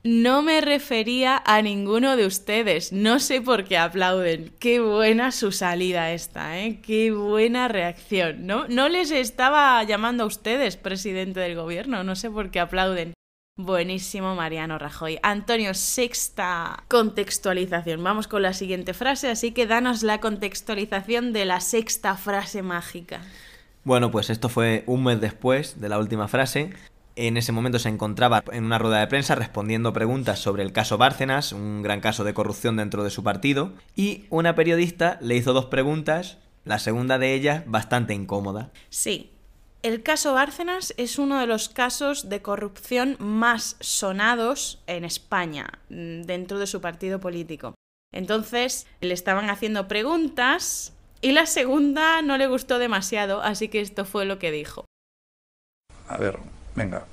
No 0.05 0.43
me 0.43 0.61
refería 0.61 1.41
a 1.47 1.63
ninguno 1.63 2.15
de 2.15 2.27
ustedes. 2.27 2.93
No 2.93 3.19
sé 3.19 3.41
por 3.41 3.63
qué 3.63 3.75
aplauden. 3.79 4.53
Qué 4.59 4.79
buena 4.79 5.31
su 5.31 5.51
salida 5.51 6.11
esta, 6.11 6.59
¿eh? 6.59 6.79
Qué 6.83 7.09
buena 7.11 7.67
reacción. 7.67 8.45
No, 8.45 8.67
no 8.67 8.87
les 8.87 9.09
estaba 9.09 9.83
llamando 9.83 10.23
a 10.23 10.27
ustedes 10.27 10.77
presidente 10.77 11.39
del 11.39 11.55
gobierno. 11.55 12.03
No 12.03 12.15
sé 12.15 12.29
por 12.29 12.51
qué 12.51 12.59
aplauden. 12.59 13.15
Buenísimo, 13.57 14.35
Mariano 14.35 14.77
Rajoy. 14.77 15.17
Antonio, 15.23 15.73
sexta 15.73 16.83
contextualización. 16.87 18.03
Vamos 18.03 18.27
con 18.27 18.43
la 18.43 18.53
siguiente 18.53 18.93
frase, 18.93 19.31
así 19.31 19.53
que 19.53 19.65
danos 19.65 20.03
la 20.03 20.19
contextualización 20.19 21.33
de 21.33 21.45
la 21.45 21.61
sexta 21.61 22.15
frase 22.15 22.61
mágica. 22.61 23.21
Bueno, 23.83 24.11
pues 24.11 24.29
esto 24.29 24.49
fue 24.49 24.83
un 24.85 25.03
mes 25.03 25.19
después 25.19 25.81
de 25.81 25.89
la 25.89 25.97
última 25.97 26.27
frase. 26.27 26.73
En 27.17 27.37
ese 27.37 27.53
momento 27.53 27.79
se 27.79 27.87
encontraba 27.87 28.43
en 28.51 28.65
una 28.65 28.77
rueda 28.77 28.99
de 28.99 29.07
prensa 29.07 29.35
respondiendo 29.35 29.93
preguntas 29.93 30.39
sobre 30.39 30.63
el 30.63 30.73
caso 30.73 30.97
Bárcenas, 30.97 31.53
un 31.53 31.81
gran 31.81 32.01
caso 32.01 32.25
de 32.25 32.33
corrupción 32.33 32.75
dentro 32.75 33.05
de 33.05 33.09
su 33.09 33.23
partido, 33.23 33.71
y 33.95 34.25
una 34.29 34.53
periodista 34.53 35.17
le 35.21 35.35
hizo 35.35 35.53
dos 35.53 35.65
preguntas, 35.65 36.37
la 36.65 36.77
segunda 36.77 37.17
de 37.17 37.33
ellas 37.33 37.63
bastante 37.67 38.13
incómoda. 38.13 38.71
Sí, 38.89 39.31
el 39.81 40.03
caso 40.03 40.33
Bárcenas 40.33 40.93
es 40.97 41.17
uno 41.17 41.39
de 41.39 41.47
los 41.47 41.69
casos 41.69 42.27
de 42.27 42.41
corrupción 42.41 43.15
más 43.19 43.77
sonados 43.79 44.83
en 44.87 45.05
España, 45.05 45.79
mm, 45.89 46.23
dentro 46.23 46.59
de 46.59 46.67
su 46.67 46.81
partido 46.81 47.19
político. 47.19 47.75
Entonces 48.11 48.87
le 48.99 49.13
estaban 49.13 49.49
haciendo 49.49 49.87
preguntas 49.87 50.93
y 51.21 51.31
la 51.31 51.45
segunda 51.45 52.21
no 52.23 52.37
le 52.37 52.47
gustó 52.47 52.77
demasiado, 52.77 53.41
así 53.41 53.69
que 53.69 53.79
esto 53.79 54.05
fue 54.05 54.25
lo 54.25 54.37
que 54.37 54.51
dijo. 54.51 54.85
A 56.07 56.17
ver, 56.17 56.39
Venga, 56.75 57.05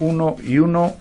uno 0.00 0.36
y 0.42 0.58
uno 0.58 0.94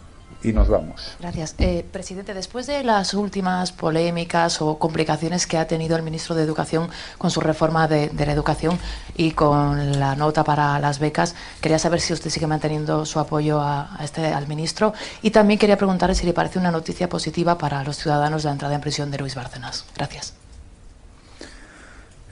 y 0.43 0.53
nos 0.53 0.67
vamos. 0.67 1.15
Gracias. 1.19 1.55
Eh, 1.57 1.83
presidente, 1.91 2.33
después 2.33 2.67
de 2.67 2.83
las 2.83 3.13
últimas 3.13 3.71
polémicas 3.71 4.61
o 4.61 4.77
complicaciones 4.77 5.47
que 5.47 5.57
ha 5.57 5.67
tenido 5.67 5.95
el 5.95 6.03
ministro 6.03 6.35
de 6.35 6.43
Educación 6.43 6.89
con 7.17 7.31
su 7.31 7.41
reforma 7.41 7.87
de, 7.87 8.11
la 8.13 8.31
educación 8.31 8.77
y 9.15 9.31
con 9.31 9.99
la 9.99 10.15
nota 10.15 10.43
para 10.43 10.79
las 10.79 10.99
becas, 10.99 11.35
quería 11.59 11.79
saber 11.79 11.99
si 12.01 12.13
usted 12.13 12.29
sigue 12.29 12.47
manteniendo 12.47 13.05
su 13.05 13.19
apoyo 13.19 13.59
a, 13.61 13.97
este, 14.01 14.27
al 14.27 14.47
ministro 14.47 14.93
y 15.21 15.31
también 15.31 15.59
quería 15.59 15.77
preguntarle 15.77 16.15
si 16.15 16.25
le 16.25 16.33
parece 16.33 16.59
una 16.59 16.71
noticia 16.71 17.09
positiva 17.09 17.57
para 17.57 17.83
los 17.83 17.97
ciudadanos 17.97 18.43
la 18.43 18.51
entrada 18.51 18.75
en 18.75 18.81
prisión 18.81 19.09
de 19.09 19.17
Luis 19.17 19.35
Bárcenas. 19.35 19.85
Gracias. 19.95 20.33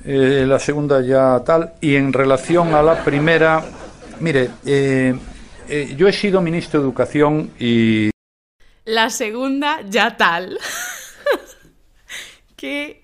Eh, 0.03 0.45
la 0.47 0.59
segunda 0.59 1.01
ya 1.01 1.41
tal. 1.43 1.73
Y 1.81 1.95
en 1.95 2.13
relación 2.13 2.75
a 2.75 2.83
la 2.83 3.03
primera, 3.03 3.63
mire, 4.19 4.51
eh, 4.63 5.17
eh, 5.69 5.93
yo 5.97 6.07
he 6.07 6.13
sido 6.13 6.41
ministro 6.41 6.79
de 6.79 6.85
Educación 6.85 7.51
y... 7.59 8.09
La 8.85 9.09
segunda 9.09 9.81
ya 9.87 10.15
tal. 10.15 10.59
qué, 12.55 13.03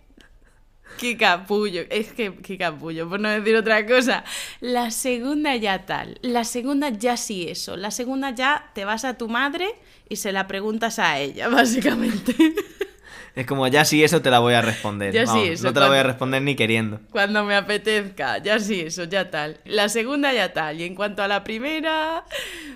qué 0.99 1.17
capullo. 1.17 1.81
Es 1.89 2.13
que 2.13 2.35
qué 2.35 2.57
capullo, 2.57 3.09
por 3.09 3.19
no 3.19 3.29
decir 3.29 3.55
otra 3.55 3.85
cosa. 3.87 4.23
La 4.59 4.91
segunda 4.91 5.55
ya 5.55 5.85
tal. 5.85 6.19
La 6.21 6.43
segunda 6.43 6.89
ya 6.89 7.17
sí 7.17 7.47
eso. 7.49 7.77
La 7.77 7.89
segunda 7.89 8.29
ya 8.31 8.71
te 8.75 8.85
vas 8.85 9.05
a 9.05 9.17
tu 9.17 9.27
madre 9.27 9.67
y 10.07 10.17
se 10.17 10.31
la 10.31 10.47
preguntas 10.47 10.99
a 10.99 11.19
ella, 11.19 11.47
básicamente. 11.49 12.35
Es 13.35 13.45
como, 13.45 13.67
ya 13.67 13.85
sí, 13.85 14.03
eso 14.03 14.21
te 14.21 14.29
la 14.29 14.39
voy 14.39 14.53
a 14.53 14.61
responder. 14.61 15.13
Ya 15.13 15.25
sí, 15.25 15.39
eso. 15.43 15.65
No 15.65 15.73
te 15.73 15.79
la 15.79 15.87
voy 15.87 15.97
a 15.97 16.03
responder 16.03 16.41
ni 16.41 16.55
queriendo. 16.55 16.99
Cuando 17.11 17.45
me 17.45 17.55
apetezca, 17.55 18.39
ya 18.39 18.59
sí, 18.59 18.81
eso, 18.81 19.05
ya 19.05 19.31
tal. 19.31 19.59
La 19.63 19.87
segunda, 19.87 20.33
ya 20.33 20.51
tal. 20.51 20.81
Y 20.81 20.83
en 20.83 20.95
cuanto 20.95 21.23
a 21.23 21.27
la 21.27 21.43
primera. 21.43 22.25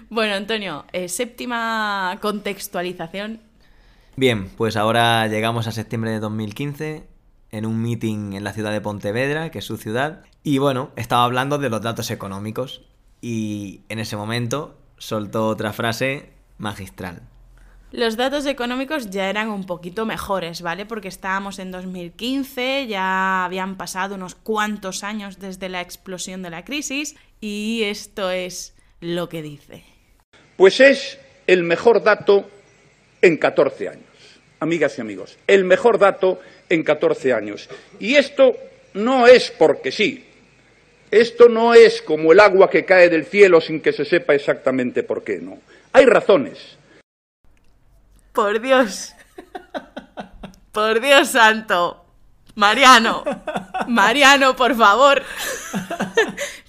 Bueno, 0.09 0.35
Antonio, 0.35 0.85
eh, 0.93 1.09
séptima 1.09 2.17
contextualización. 2.21 3.41
Bien, 4.15 4.49
pues 4.55 4.77
ahora 4.77 5.27
llegamos 5.27 5.67
a 5.67 5.73
septiembre 5.73 6.11
de 6.11 6.19
2015 6.19 7.05
en 7.51 7.65
un 7.65 7.81
meeting 7.81 8.33
en 8.33 8.45
la 8.45 8.53
ciudad 8.53 8.71
de 8.71 8.79
Pontevedra, 8.79 9.51
que 9.51 9.59
es 9.59 9.65
su 9.65 9.75
ciudad. 9.75 10.23
Y 10.41 10.59
bueno, 10.59 10.91
estaba 10.95 11.25
hablando 11.25 11.57
de 11.57 11.69
los 11.69 11.81
datos 11.81 12.11
económicos. 12.11 12.83
Y 13.19 13.81
en 13.89 13.99
ese 13.99 14.15
momento 14.15 14.77
soltó 14.97 15.47
otra 15.47 15.73
frase 15.73 16.31
magistral. 16.57 17.23
Los 17.95 18.17
datos 18.17 18.45
económicos 18.45 19.09
ya 19.09 19.29
eran 19.29 19.47
un 19.47 19.65
poquito 19.65 20.05
mejores, 20.05 20.61
¿vale? 20.61 20.85
Porque 20.85 21.07
estábamos 21.07 21.59
en 21.59 21.71
2015, 21.71 22.87
ya 22.87 23.45
habían 23.45 23.77
pasado 23.77 24.15
unos 24.15 24.35
cuantos 24.35 25.05
años 25.05 25.39
desde 25.39 25.69
la 25.69 25.79
explosión 25.79 26.41
de 26.41 26.49
la 26.49 26.65
crisis 26.65 27.15
y 27.39 27.83
esto 27.83 28.31
es 28.31 28.75
lo 28.99 29.29
que 29.29 29.41
dice. 29.41 29.85
Pues 30.57 30.81
es 30.81 31.17
el 31.47 31.63
mejor 31.63 32.03
dato 32.03 32.49
en 33.21 33.37
14 33.37 33.87
años, 33.87 34.41
amigas 34.59 34.97
y 34.97 35.01
amigos, 35.01 35.37
el 35.47 35.63
mejor 35.63 35.97
dato 35.97 36.41
en 36.67 36.83
14 36.83 37.31
años. 37.31 37.69
Y 37.97 38.15
esto 38.15 38.57
no 38.93 39.25
es 39.25 39.51
porque 39.51 39.93
sí, 39.93 40.25
esto 41.11 41.47
no 41.47 41.73
es 41.73 42.01
como 42.01 42.33
el 42.33 42.41
agua 42.41 42.69
que 42.69 42.83
cae 42.83 43.07
del 43.07 43.23
cielo 43.25 43.61
sin 43.61 43.79
que 43.79 43.93
se 43.93 44.03
sepa 44.03 44.35
exactamente 44.35 45.01
por 45.01 45.23
qué, 45.23 45.37
no. 45.37 45.59
Hay 45.93 46.05
razones. 46.05 46.75
Por 48.35 48.59
Dios. 48.59 49.13
Por 50.73 50.99
Dios 50.99 51.29
santo. 51.29 52.05
Mariano. 52.53 53.23
Mariano, 53.87 54.55
por 54.57 54.75
favor. 54.75 55.23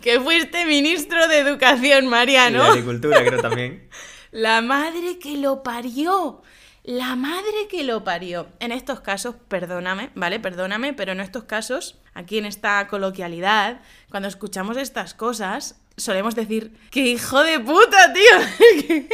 que 0.00 0.20
fuiste 0.20 0.64
ministro 0.64 1.26
de 1.26 1.40
Educación, 1.40 2.07
Mariano. 2.07 2.61
Y 2.61 2.62
de 2.62 2.68
Agricultura, 2.68 3.24
creo 3.24 3.42
también. 3.42 3.88
La 4.31 4.62
madre 4.62 5.18
que 5.18 5.37
lo 5.37 5.64
parió. 5.64 6.42
La 6.85 7.16
madre 7.16 7.66
que 7.68 7.83
lo 7.83 8.05
parió. 8.05 8.46
En 8.61 8.70
estos 8.70 9.00
casos, 9.00 9.35
perdóname, 9.48 10.11
¿vale? 10.14 10.38
Perdóname, 10.38 10.92
pero 10.92 11.11
en 11.11 11.20
estos 11.20 11.44
casos, 11.44 11.98
aquí 12.14 12.38
en 12.38 12.46
esta 12.46 12.87
coloquialidad, 12.87 13.81
cuando 14.09 14.29
escuchamos 14.29 14.76
estas 14.76 15.14
cosas, 15.14 15.81
solemos 15.96 16.35
decir, 16.35 16.72
¡qué 16.90 17.00
hijo 17.06 17.42
de 17.42 17.59
puta, 17.61 18.12
tío! 18.12 18.78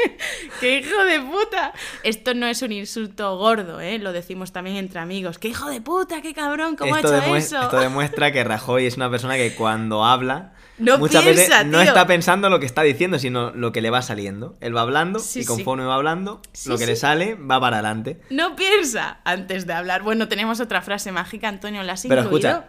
¡Qué 0.61 0.79
hijo 0.79 1.05
de 1.05 1.21
puta! 1.21 1.73
Esto 2.03 2.35
no 2.35 2.47
es 2.47 2.63
un 2.63 2.73
insulto 2.73 3.37
gordo, 3.37 3.81
¿eh? 3.81 3.99
Lo 3.99 4.13
decimos 4.13 4.53
también 4.53 4.77
entre 4.77 5.01
amigos. 5.01 5.39
¡Qué 5.39 5.49
hijo 5.49 5.71
de 5.71 5.81
puta! 5.81 6.21
¡Qué 6.23 6.35
cabrón! 6.35 6.77
¿Cómo 6.77 6.97
esto 6.97 7.15
ha 7.15 7.19
hecho 7.19 7.37
eso? 7.37 7.63
Esto 7.63 7.81
demuestra 7.81 8.33
que 8.33 8.45
Rajoy 8.45 8.87
es 8.87 8.97
una 8.97 9.11
persona 9.11 9.37
que 9.37 9.55
cuando 9.55 10.05
habla... 10.05 10.53
No 10.79 10.99
muchas 10.99 11.23
piensa, 11.23 11.43
veces 11.59 11.67
no 11.67 11.79
tío. 11.81 11.89
está 11.89 12.07
pensando 12.09 12.49
lo 12.51 12.59
que 12.59 12.67
está 12.67 12.83
diciendo, 12.83 13.19
sino 13.21 13.53
lo 13.53 13.71
que 13.71 13.83
le 13.83 13.91
va 13.91 14.03
saliendo. 14.03 14.57
Él 14.61 14.75
va 14.75 14.81
hablando 14.81 15.21
Sí, 15.21 15.41
y 15.41 15.43
sí. 15.43 15.47
conforme 15.49 15.85
va 15.85 15.95
hablando, 15.95 16.41
Sí, 16.53 16.71
lo 16.71 16.77
que 16.77 16.85
sí. 16.85 16.91
le 16.91 16.97
sale 16.97 17.35
va 17.37 17.61
para 17.61 17.77
adelante. 17.77 18.21
No 18.31 18.57
piensa 18.57 19.21
antes 19.23 19.67
de 19.67 19.75
hablar. 19.75 20.03
Bueno, 20.03 20.27
tenemos 20.29 20.59
otra 20.61 20.81
frase 20.83 21.13
mágica, 21.13 21.47
Antonio, 21.47 21.83
¿la 21.85 21.93
has 21.93 22.03
Pero 22.09 22.23
incluido? 22.23 22.49
escucha, 22.49 22.69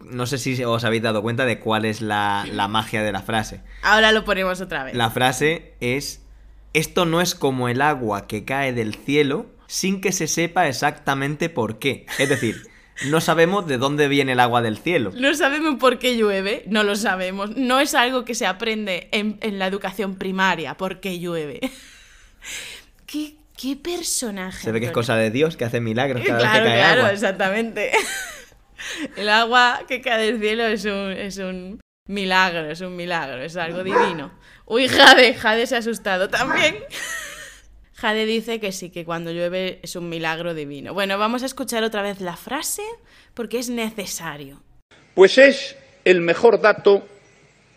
no 0.00 0.26
sé 0.26 0.38
si 0.38 0.62
os 0.64 0.84
habéis 0.84 1.02
dado 1.02 1.22
cuenta 1.22 1.44
de 1.46 1.58
cuál 1.58 1.84
es 1.84 2.00
la, 2.00 2.46
la 2.52 2.68
magia 2.68 3.02
de 3.02 3.12
la 3.12 3.22
frase. 3.22 3.60
Ahora 3.82 4.12
lo 4.12 4.24
ponemos 4.24 4.60
otra 4.60 4.84
vez. 4.84 4.94
La 4.94 5.10
frase 5.10 5.74
es, 5.80 6.22
esto 6.72 7.06
no 7.06 7.20
es 7.20 7.34
como 7.34 7.68
el 7.68 7.80
agua 7.80 8.26
que 8.26 8.44
cae 8.44 8.72
del 8.72 8.94
cielo 8.94 9.46
sin 9.66 10.00
que 10.00 10.12
se 10.12 10.26
sepa 10.26 10.68
exactamente 10.68 11.48
por 11.48 11.78
qué. 11.78 12.04
Es 12.18 12.28
decir, 12.28 12.66
no 13.06 13.20
sabemos 13.22 13.66
de 13.66 13.78
dónde 13.78 14.08
viene 14.08 14.32
el 14.32 14.40
agua 14.40 14.60
del 14.60 14.76
cielo. 14.78 15.10
No 15.16 15.34
sabemos 15.34 15.76
por 15.80 15.98
qué 15.98 16.16
llueve, 16.16 16.64
no 16.66 16.82
lo 16.82 16.96
sabemos. 16.96 17.56
No 17.56 17.80
es 17.80 17.94
algo 17.94 18.24
que 18.26 18.34
se 18.34 18.46
aprende 18.46 19.08
en, 19.10 19.38
en 19.40 19.58
la 19.58 19.66
educación 19.66 20.16
primaria, 20.16 20.76
por 20.76 21.00
qué 21.00 21.18
llueve. 21.18 21.60
¿Qué, 23.06 23.36
qué 23.56 23.76
personaje? 23.76 24.62
Se 24.64 24.72
ve 24.72 24.80
que 24.80 24.86
es 24.86 24.92
cosa 24.92 25.16
de 25.16 25.30
Dios 25.30 25.56
que 25.56 25.64
hace 25.64 25.80
milagros 25.80 26.22
cada 26.26 26.38
vez 26.38 26.48
Claro, 26.48 26.64
que 26.64 26.70
cae 26.70 26.78
claro, 26.80 27.00
agua. 27.02 27.12
exactamente. 27.12 27.92
El 29.16 29.28
agua 29.28 29.82
que 29.88 30.00
cae 30.00 30.26
del 30.26 30.40
cielo 30.40 30.64
es 30.64 30.84
un, 30.84 31.12
es 31.12 31.38
un 31.38 31.80
milagro, 32.06 32.70
es 32.70 32.80
un 32.80 32.96
milagro, 32.96 33.42
es 33.42 33.56
algo 33.56 33.82
divino. 33.82 34.32
Uy, 34.66 34.88
Jade, 34.88 35.34
Jade 35.34 35.66
se 35.66 35.76
ha 35.76 35.78
asustado 35.78 36.28
también. 36.28 36.76
Jade 37.94 38.26
dice 38.26 38.60
que 38.60 38.72
sí, 38.72 38.90
que 38.90 39.04
cuando 39.04 39.30
llueve 39.30 39.80
es 39.82 39.96
un 39.96 40.08
milagro 40.08 40.52
divino. 40.52 40.92
Bueno, 40.92 41.16
vamos 41.16 41.42
a 41.42 41.46
escuchar 41.46 41.84
otra 41.84 42.02
vez 42.02 42.20
la 42.20 42.36
frase 42.36 42.82
porque 43.32 43.58
es 43.58 43.70
necesario. 43.70 44.62
Pues 45.14 45.38
es 45.38 45.76
el 46.04 46.20
mejor 46.20 46.60
dato 46.60 47.06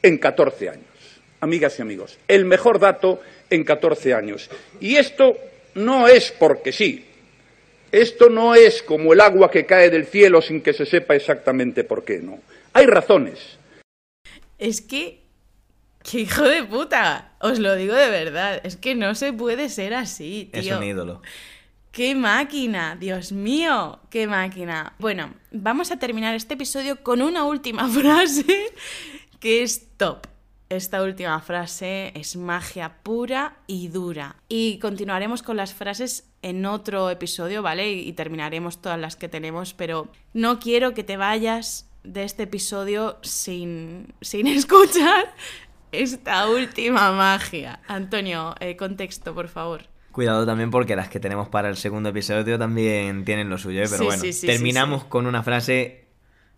en 0.01 0.17
14 0.17 0.69
años, 0.69 1.21
amigas 1.39 1.79
y 1.79 1.81
amigos, 1.81 2.17
el 2.27 2.45
mejor 2.45 2.79
dato 2.79 3.21
en 3.49 3.63
14 3.63 4.13
años. 4.13 4.49
Y 4.79 4.95
esto 4.95 5.37
no 5.75 6.07
es 6.07 6.31
porque 6.31 6.71
sí, 6.71 7.06
esto 7.91 8.29
no 8.29 8.55
es 8.55 8.83
como 8.83 9.13
el 9.13 9.21
agua 9.21 9.51
que 9.51 9.65
cae 9.65 9.89
del 9.89 10.05
cielo 10.05 10.41
sin 10.41 10.61
que 10.61 10.73
se 10.73 10.85
sepa 10.85 11.15
exactamente 11.15 11.83
por 11.83 12.03
qué, 12.03 12.19
no. 12.19 12.39
Hay 12.73 12.85
razones. 12.85 13.57
Es 14.57 14.81
que... 14.81 15.21
¡Qué 16.03 16.21
hijo 16.21 16.43
de 16.43 16.63
puta! 16.63 17.33
Os 17.41 17.59
lo 17.59 17.75
digo 17.75 17.93
de 17.93 18.09
verdad, 18.09 18.61
es 18.63 18.77
que 18.77 18.95
no 18.95 19.13
se 19.13 19.33
puede 19.33 19.67
ser 19.69 19.93
así, 19.93 20.49
tío. 20.53 20.61
Es 20.61 20.71
un 20.71 20.83
ídolo. 20.83 21.21
¡Qué 21.91 22.15
máquina! 22.15 22.95
¡Dios 22.95 23.31
mío! 23.31 23.99
¡Qué 24.09 24.27
máquina! 24.27 24.93
Bueno, 24.99 25.33
vamos 25.51 25.91
a 25.91 25.99
terminar 25.99 26.35
este 26.35 26.53
episodio 26.53 27.03
con 27.03 27.21
una 27.21 27.43
última 27.43 27.89
frase 27.89 28.71
que 29.39 29.63
es 29.63 29.87
top. 29.97 30.27
Esta 30.69 31.01
última 31.01 31.39
frase 31.39 32.11
es 32.13 32.35
magia 32.35 32.97
pura 33.01 33.57
y 33.67 33.87
dura. 33.87 34.35
Y 34.49 34.79
continuaremos 34.79 35.41
con 35.41 35.55
las 35.55 35.73
frases 35.73 36.29
en 36.41 36.65
otro 36.65 37.09
episodio, 37.09 37.61
¿vale? 37.61 37.91
Y, 37.91 38.11
terminaremos 38.13 38.81
todas 38.81 38.99
las 38.99 39.15
que 39.15 39.29
tenemos, 39.29 39.73
pero 39.73 40.09
no 40.33 40.59
quiero 40.59 40.93
que 40.93 41.05
te 41.05 41.15
vayas 41.15 41.89
de 42.03 42.23
este 42.23 42.43
episodio 42.43 43.17
sin, 43.21 44.13
sin 44.19 44.47
escuchar 44.47 45.33
esta 45.93 46.49
última 46.49 47.13
magia. 47.13 47.79
Antonio, 47.87 48.53
eh, 48.59 48.75
contexto, 48.75 49.33
por 49.33 49.47
favor. 49.47 49.85
Cuidado 50.11 50.45
también 50.45 50.69
porque 50.69 50.97
las 50.97 51.07
que 51.07 51.21
tenemos 51.21 51.47
para 51.47 51.69
el 51.69 51.77
segundo 51.77 52.09
episodio 52.09 52.57
también 52.57 53.23
tienen 53.23 53.49
lo 53.49 53.57
suyo, 53.57 53.83
¿eh? 53.83 53.87
pero 53.89 53.99
Sí, 53.99 54.05
bueno, 54.05 54.21
sí, 54.21 54.33
sí, 54.33 54.47
terminamos 54.47 55.05
con 55.05 55.27
una 55.27 55.43
frase 55.43 56.07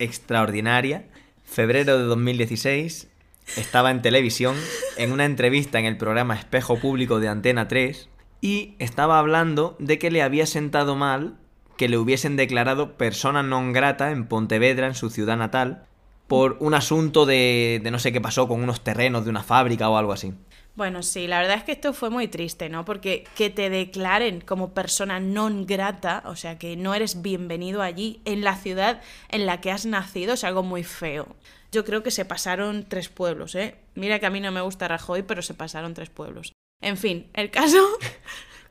extraordinaria. 0.00 1.04
Febrero 1.44 1.98
de 1.98 2.04
2016, 2.04 3.08
estaba 3.56 3.90
en 3.90 4.02
televisión, 4.02 4.56
en 4.96 5.12
una 5.12 5.24
entrevista 5.24 5.78
en 5.78 5.86
el 5.86 5.96
programa 5.96 6.34
Espejo 6.34 6.78
Público 6.78 7.20
de 7.20 7.28
Antena 7.28 7.68
3, 7.68 8.08
y 8.40 8.74
estaba 8.78 9.18
hablando 9.18 9.76
de 9.78 9.98
que 9.98 10.10
le 10.10 10.22
había 10.22 10.46
sentado 10.46 10.96
mal 10.96 11.36
que 11.76 11.88
le 11.88 11.96
hubiesen 11.96 12.36
declarado 12.36 12.98
persona 12.98 13.42
non 13.42 13.72
grata 13.72 14.12
en 14.12 14.28
Pontevedra, 14.28 14.84
en 14.86 14.94
su 14.94 15.08
ciudad 15.08 15.40
natal, 15.40 15.88
por 16.28 16.58
un 16.60 16.74
asunto 16.74 17.24
de, 17.24 17.80
de 17.82 17.90
no 17.90 17.98
sé 17.98 18.12
qué 18.12 18.20
pasó 18.20 18.46
con 18.46 18.62
unos 18.62 18.84
terrenos 18.84 19.24
de 19.24 19.30
una 19.30 19.42
fábrica 19.42 19.88
o 19.88 19.96
algo 19.96 20.12
así. 20.12 20.34
Bueno, 20.76 21.02
sí, 21.02 21.26
la 21.26 21.40
verdad 21.40 21.56
es 21.56 21.64
que 21.64 21.72
esto 21.72 21.92
fue 21.92 22.10
muy 22.10 22.28
triste, 22.28 22.68
¿no? 22.68 22.84
Porque 22.84 23.24
que 23.34 23.50
te 23.50 23.68
declaren 23.68 24.40
como 24.40 24.72
persona 24.72 25.20
non 25.20 25.66
grata, 25.66 26.22
o 26.24 26.36
sea, 26.36 26.58
que 26.58 26.76
no 26.76 26.94
eres 26.94 27.20
bienvenido 27.22 27.82
allí, 27.82 28.20
en 28.24 28.44
la 28.44 28.56
ciudad 28.56 29.00
en 29.28 29.44
la 29.44 29.60
que 29.60 29.72
has 29.72 29.84
nacido, 29.86 30.34
es 30.34 30.44
algo 30.44 30.62
muy 30.62 30.84
feo. 30.84 31.34
Yo 31.72 31.84
creo 31.84 32.02
que 32.02 32.10
se 32.10 32.24
pasaron 32.24 32.84
tres 32.88 33.08
pueblos, 33.08 33.54
¿eh? 33.54 33.76
Mira 33.94 34.18
que 34.18 34.26
a 34.26 34.30
mí 34.30 34.40
no 34.40 34.50
me 34.50 34.60
gusta 34.60 34.88
Rajoy, 34.88 35.22
pero 35.22 35.42
se 35.42 35.54
pasaron 35.54 35.94
tres 35.94 36.10
pueblos. 36.10 36.52
En 36.80 36.96
fin, 36.96 37.30
el 37.34 37.50
caso... 37.50 37.78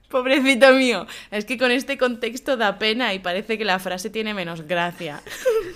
Pobrecito 0.09 0.73
mío, 0.73 1.05
es 1.29 1.45
que 1.45 1.59
con 1.59 1.69
este 1.69 1.99
contexto 1.99 2.57
da 2.57 2.79
pena 2.79 3.13
y 3.13 3.19
parece 3.19 3.59
que 3.59 3.65
la 3.65 3.77
frase 3.77 4.09
tiene 4.09 4.33
menos 4.33 4.63
gracia. 4.63 5.21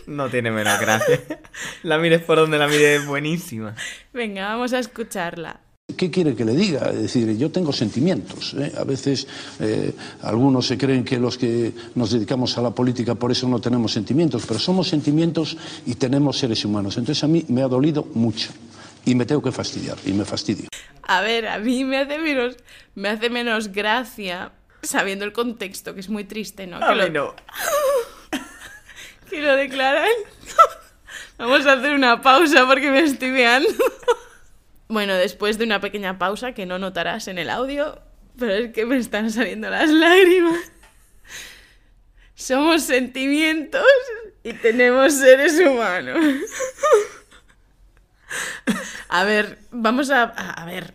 No 0.05 0.27
tiene 0.27 0.51
menos 0.51 0.81
gracia. 0.81 1.21
La 1.81 1.97
mires 1.97 2.21
por 2.21 2.37
donde 2.37 2.57
la 2.57 2.67
mires, 2.67 3.01
es 3.01 3.05
buenísima. 3.05 3.73
Venga, 4.11 4.47
vamos 4.49 4.73
a 4.73 4.79
escucharla. 4.79 5.61
¿Qué 6.03 6.11
quiere 6.11 6.35
que 6.35 6.43
le 6.43 6.53
diga? 6.53 6.89
Es 6.89 7.03
decir, 7.03 7.37
yo 7.37 7.49
tengo 7.49 7.71
sentimientos. 7.71 8.53
¿eh? 8.59 8.73
A 8.77 8.83
veces 8.83 9.25
eh, 9.61 9.93
algunos 10.23 10.67
se 10.67 10.77
creen 10.77 11.05
que 11.05 11.17
los 11.17 11.37
que 11.37 11.71
nos 11.95 12.11
dedicamos 12.11 12.57
a 12.57 12.61
la 12.61 12.71
política 12.71 13.15
por 13.15 13.31
eso 13.31 13.47
no 13.47 13.61
tenemos 13.61 13.93
sentimientos, 13.93 14.43
pero 14.45 14.59
somos 14.59 14.89
sentimientos 14.89 15.55
y 15.85 15.95
tenemos 15.95 16.37
seres 16.37 16.65
humanos. 16.65 16.97
Entonces 16.97 17.23
a 17.23 17.27
mí 17.27 17.45
me 17.47 17.61
ha 17.61 17.69
dolido 17.69 18.05
mucho 18.15 18.51
y 19.05 19.15
me 19.15 19.25
tengo 19.25 19.41
que 19.41 19.53
fastidiar 19.53 19.95
y 20.05 20.11
me 20.11 20.25
fastidio. 20.25 20.67
A 21.03 21.21
ver, 21.21 21.47
a 21.47 21.57
mí 21.57 21.85
me 21.85 21.99
hace 21.99 22.19
menos, 22.19 22.57
me 22.95 23.07
hace 23.07 23.29
menos 23.29 23.69
gracia 23.69 24.51
sabiendo 24.81 25.23
el 25.23 25.31
contexto, 25.31 25.93
que 25.93 26.01
es 26.01 26.09
muy 26.09 26.25
triste, 26.25 26.67
¿no? 26.67 26.81
que, 26.81 26.95
lo, 26.95 27.09
no. 27.11 27.33
que 29.29 29.41
lo 29.41 29.55
declaran. 29.55 30.11
Vamos 31.37 31.65
a 31.65 31.71
hacer 31.71 31.93
una 31.93 32.21
pausa 32.21 32.67
porque 32.67 32.91
me 32.91 32.99
estoy 32.99 33.31
veando. 33.31 33.69
Bueno, 34.93 35.15
después 35.15 35.57
de 35.57 35.63
una 35.63 35.81
pequeña 35.81 36.19
pausa 36.19 36.53
que 36.53 36.67
no 36.67 36.77
notarás 36.77 37.27
en 37.27 37.39
el 37.39 37.49
audio, 37.49 37.99
pero 38.37 38.53
es 38.53 38.73
que 38.73 38.85
me 38.85 38.97
están 38.97 39.31
saliendo 39.31 39.67
las 39.67 39.89
lágrimas. 39.89 40.71
Somos 42.35 42.83
sentimientos 42.83 43.87
y 44.43 44.53
tenemos 44.53 45.15
seres 45.15 45.59
humanos. 45.59 46.23
A 49.09 49.23
ver, 49.23 49.57
vamos 49.71 50.11
a, 50.11 50.25
a 50.25 50.63
ver. 50.65 50.93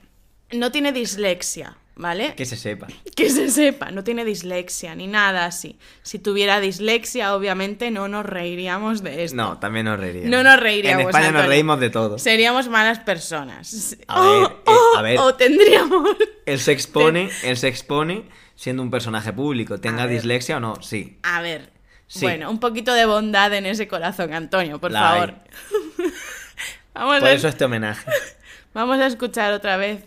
No 0.52 0.70
tiene 0.70 0.92
dislexia, 0.92 1.76
¿vale? 1.98 2.34
Que 2.34 2.46
se 2.46 2.56
sepa. 2.56 2.86
Que 3.14 3.28
se 3.28 3.50
sepa, 3.50 3.90
no 3.90 4.02
tiene 4.04 4.24
dislexia 4.24 4.94
ni 4.94 5.06
nada 5.06 5.44
así. 5.44 5.78
Si 6.02 6.18
tuviera 6.18 6.60
dislexia, 6.60 7.34
obviamente 7.34 7.90
no 7.90 8.08
nos 8.08 8.24
reiríamos 8.24 9.02
de 9.02 9.24
esto. 9.24 9.36
No, 9.36 9.58
también 9.58 9.84
nos 9.86 10.00
reiríamos. 10.00 10.30
No 10.30 10.42
nos 10.42 10.60
reiríamos. 10.60 11.02
En 11.02 11.08
España 11.08 11.32
nos 11.32 11.46
reímos 11.46 11.80
de 11.80 11.90
todo. 11.90 12.18
Seríamos 12.18 12.68
malas 12.68 13.00
personas. 13.00 13.96
A 14.06 14.20
ver, 14.22 14.42
eh, 14.66 14.72
a 14.96 15.02
ver. 15.02 15.18
O 15.18 15.34
tendríamos. 15.34 16.16
Él 16.46 16.58
se 16.60 16.72
expone, 16.72 17.28
él 17.42 17.56
se 17.58 17.68
expone 17.68 18.24
siendo 18.54 18.82
un 18.82 18.90
personaje 18.90 19.32
público, 19.32 19.78
tenga 19.78 20.04
A 20.04 20.06
ver. 20.06 20.16
dislexia 20.16 20.56
o 20.56 20.60
no, 20.60 20.80
sí. 20.80 21.18
A 21.22 21.42
ver. 21.42 21.72
Sí. 22.06 22.20
Bueno, 22.22 22.50
un 22.50 22.58
poquito 22.58 22.94
de 22.94 23.04
bondad 23.04 23.52
en 23.52 23.66
ese 23.66 23.86
corazón, 23.86 24.32
Antonio, 24.32 24.80
por 24.80 24.92
La 24.92 25.00
favor. 25.00 25.34
vamos, 26.94 27.18
Por 27.18 27.28
a, 27.28 27.32
eso 27.32 27.48
este 27.48 27.66
homenaje. 27.66 28.10
vamos 28.72 28.98
a 28.98 29.06
escuchar 29.06 29.52
otra 29.52 29.76
vez 29.76 30.04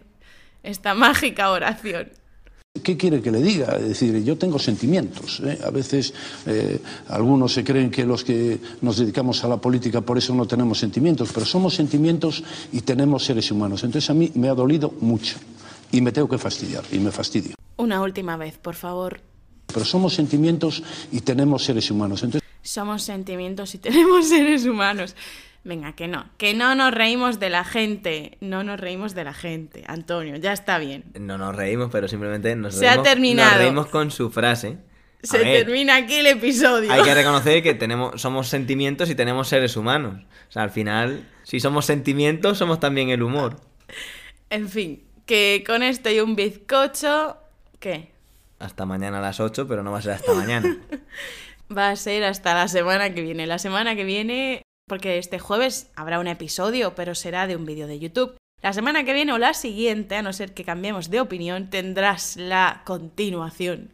esta 0.64 0.94
mágica 0.94 1.52
oración. 1.52 2.10
¿Qué 2.84 2.96
quiere 2.96 3.22
que 3.22 3.32
le 3.32 3.42
diga? 3.42 3.76
Es 3.76 3.90
decir, 3.90 4.24
yo 4.24 4.38
tengo 4.38 4.58
sentimientos. 4.58 5.42
¿eh? 5.42 5.60
A 5.66 5.72
veces 5.72 6.14
eh, 6.46 6.80
algunos 7.10 7.54
se 7.54 7.66
creen 7.66 7.92
que 7.92 8.06
los 8.06 8.24
que 8.24 8.60
nos 8.82 8.98
dedicamos 8.98 9.44
a 9.44 9.50
la 9.50 9.58
política 9.58 10.00
por 10.00 10.18
eso 10.18 10.34
no 10.34 10.48
tenemos 10.48 10.80
sentimientos, 10.80 11.32
pero 11.34 11.46
somos 11.46 11.76
sentimientos 11.76 12.44
y 12.72 12.82
tenemos 12.82 13.26
seres 13.26 13.52
humanos. 13.52 13.84
Entonces 13.84 14.10
a 14.10 14.14
mí 14.14 14.32
me 14.36 14.48
ha 14.48 14.54
dolido 14.54 14.94
mucho 15.02 15.38
y 15.92 16.00
me 16.00 16.14
tengo 16.14 16.30
que 16.30 16.38
fastidiar 16.38 16.84
y 16.94 17.00
me 17.00 17.12
fastidio. 17.12 17.56
Una 17.76 18.02
última 18.02 18.38
vez, 18.38 18.58
por 18.58 18.76
favor. 18.76 19.20
Pero 19.68 19.86
somos 19.86 20.14
sentimientos 20.14 20.82
y 21.12 21.22
tenemos 21.22 21.66
seres 21.66 21.92
humanos. 21.92 22.24
Entonces 22.24 22.50
Somos 22.62 23.04
sentimientos 23.04 23.76
y 23.76 23.80
tenemos 23.80 24.28
seres 24.30 24.66
humanos. 24.66 25.16
Venga, 25.64 25.94
que 25.94 26.08
no. 26.08 26.26
Que 26.38 26.54
no 26.54 26.74
nos 26.74 26.92
reímos 26.92 27.40
de 27.40 27.50
la 27.50 27.64
gente. 27.64 28.38
No 28.42 28.64
nos 28.64 28.80
reímos 28.80 29.14
de 29.14 29.24
la 29.24 29.34
gente. 29.34 29.84
Antonio, 29.88 30.36
ya 30.38 30.54
está 30.54 30.80
bien. 30.80 31.04
No 31.20 31.38
nos 31.38 31.56
reímos, 31.56 31.90
pero 31.92 32.08
simplemente 32.08 32.56
nos 32.56 32.76
Se 32.76 32.90
ha 32.90 33.04
terminado. 33.04 33.52
Nos 33.52 33.60
reímos 33.60 33.88
con 33.88 34.10
su 34.12 34.32
frase. 34.32 34.80
Se 35.24 35.38
ver, 35.38 35.66
termina 35.66 35.98
aquí 35.98 36.16
el 36.16 36.28
episodio. 36.28 36.92
Hay 36.92 37.04
que 37.04 37.14
reconocer 37.14 37.62
que 37.62 37.76
tenemos, 37.76 38.20
somos 38.20 38.48
sentimientos 38.48 39.10
y 39.10 39.16
tenemos 39.16 39.48
seres 39.48 39.78
humanos. 39.78 40.24
O 40.50 40.52
sea, 40.52 40.64
al 40.64 40.72
final, 40.72 41.28
si 41.44 41.60
somos 41.60 41.86
sentimientos, 41.86 42.58
somos 42.58 42.80
también 42.80 43.10
el 43.10 43.22
humor. 43.22 43.58
En 44.50 44.68
fin, 44.68 45.04
que 45.28 45.64
con 45.66 45.84
esto 45.84 46.10
y 46.10 46.20
un 46.20 46.36
bizcocho. 46.36 47.38
¿Qué? 47.80 48.12
Hasta 48.58 48.86
mañana 48.86 49.20
a 49.20 49.22
las 49.22 49.40
8, 49.40 49.68
pero 49.68 49.84
no 49.84 49.92
va 49.92 50.00
a 50.00 50.02
ser 50.02 50.14
hasta 50.14 50.34
mañana. 50.34 50.78
Va 51.76 51.90
a 51.90 51.96
ser 51.96 52.26
hasta 52.26 52.54
la 52.54 52.68
semana 52.68 53.14
que 53.14 53.22
viene. 53.22 53.48
La 53.48 53.58
semana 53.58 53.96
que 53.96 54.04
viene, 54.04 54.62
porque 54.88 55.18
este 55.18 55.40
jueves 55.40 55.90
habrá 55.96 56.20
un 56.20 56.28
episodio, 56.28 56.96
pero 56.96 57.16
será 57.16 57.48
de 57.48 57.56
un 57.56 57.66
vídeo 57.66 57.88
de 57.88 58.00
YouTube. 58.00 58.36
La 58.62 58.74
semana 58.74 59.04
que 59.04 59.14
viene 59.14 59.34
o 59.34 59.38
la 59.38 59.54
siguiente, 59.54 60.16
a 60.16 60.22
no 60.22 60.34
ser 60.34 60.54
que 60.54 60.64
cambiemos 60.64 61.10
de 61.10 61.20
opinión, 61.22 61.70
tendrás 61.70 62.36
la 62.38 62.82
continuación 62.86 63.90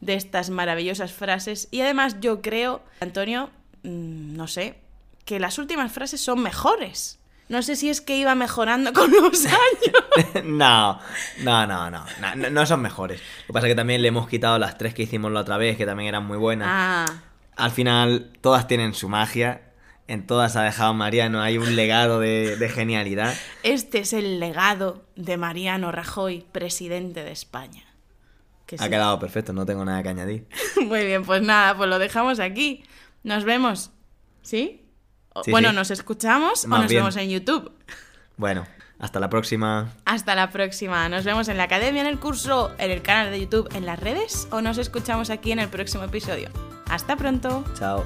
de 0.00 0.14
estas 0.14 0.50
maravillosas 0.50 1.12
frases. 1.12 1.68
Y 1.70 1.80
además 1.80 2.16
yo 2.20 2.40
creo, 2.40 2.82
Antonio, 3.00 3.50
mm, 3.82 4.36
no 4.36 4.46
sé, 4.46 4.76
que 5.24 5.40
las 5.40 5.58
últimas 5.58 5.90
frases 5.92 6.20
son 6.20 6.40
mejores. 6.40 7.18
No 7.48 7.62
sé 7.62 7.74
si 7.76 7.90
es 7.90 8.00
que 8.00 8.16
iba 8.16 8.34
mejorando 8.34 8.92
con 8.92 9.10
los 9.10 9.44
años. 9.46 10.44
no, 10.44 11.00
no, 11.40 11.66
no, 11.66 11.90
no, 11.90 12.04
no, 12.20 12.34
no- 12.36 12.50
no 12.50 12.66
son 12.66 12.80
mejores. 12.80 13.20
Lo 13.42 13.46
que 13.48 13.52
pasa 13.52 13.66
es 13.66 13.72
que 13.72 13.76
también 13.76 14.02
le 14.02 14.08
hemos 14.08 14.28
quitado 14.28 14.58
las 14.58 14.78
tres 14.78 14.94
que 14.94 15.02
hicimos 15.02 15.32
la 15.32 15.40
otra 15.40 15.56
vez, 15.56 15.76
que 15.76 15.84
también 15.86 16.08
eran 16.08 16.24
muy 16.26 16.38
buenas. 16.38 16.68
Ah, 16.70 17.06
Al 17.56 17.70
final, 17.72 18.30
todas 18.40 18.66
tienen 18.68 18.94
su 18.94 19.08
magia. 19.08 19.62
En 20.08 20.26
todas 20.26 20.56
ha 20.56 20.62
dejado 20.62 20.92
Mariano, 20.94 21.40
hay 21.40 21.58
un 21.58 21.76
legado 21.76 22.20
de, 22.20 22.56
de 22.56 22.68
genialidad. 22.68 23.34
este 23.62 24.00
es 24.00 24.12
el 24.12 24.40
legado 24.40 25.04
de 25.16 25.36
Mariano 25.36 25.92
Rajoy, 25.92 26.44
presidente 26.52 27.24
de 27.24 27.30
España. 27.32 27.84
Que 28.66 28.76
Ha 28.76 28.84
sí. 28.84 28.90
quedado 28.90 29.18
perfecto, 29.18 29.52
no 29.52 29.64
tengo 29.64 29.84
nada 29.84 30.02
que 30.02 30.08
añadir. 30.10 30.46
Muy 30.86 31.04
bien, 31.06 31.24
pues 31.24 31.40
nada, 31.42 31.76
pues 31.76 31.88
lo 31.88 31.98
dejamos 31.98 32.40
aquí. 32.40 32.84
Nos 33.22 33.44
vemos. 33.44 33.90
¿Sí? 34.42 34.84
Bueno, 35.48 35.70
sí. 35.70 35.74
nos 35.76 35.90
escuchamos 35.90 36.66
Más 36.66 36.78
o 36.78 36.82
nos 36.82 36.90
bien. 36.90 37.00
vemos 37.02 37.16
en 37.16 37.30
YouTube. 37.30 37.72
Bueno, 38.36 38.66
hasta 38.98 39.20
la 39.20 39.30
próxima. 39.30 39.92
Hasta 40.04 40.34
la 40.34 40.50
próxima. 40.50 41.08
Nos 41.08 41.24
vemos 41.24 41.48
en 41.48 41.56
la 41.56 41.62
academia, 41.64 42.02
en 42.02 42.08
el 42.08 42.18
curso, 42.18 42.72
en 42.78 42.90
el 42.90 43.02
canal 43.02 43.30
de 43.30 43.40
YouTube, 43.40 43.68
en 43.74 43.86
las 43.86 43.98
redes 44.00 44.48
o 44.50 44.60
nos 44.60 44.78
escuchamos 44.78 45.30
aquí 45.30 45.52
en 45.52 45.60
el 45.60 45.68
próximo 45.68 46.04
episodio. 46.04 46.50
Hasta 46.90 47.16
pronto. 47.16 47.64
Chao. 47.78 48.04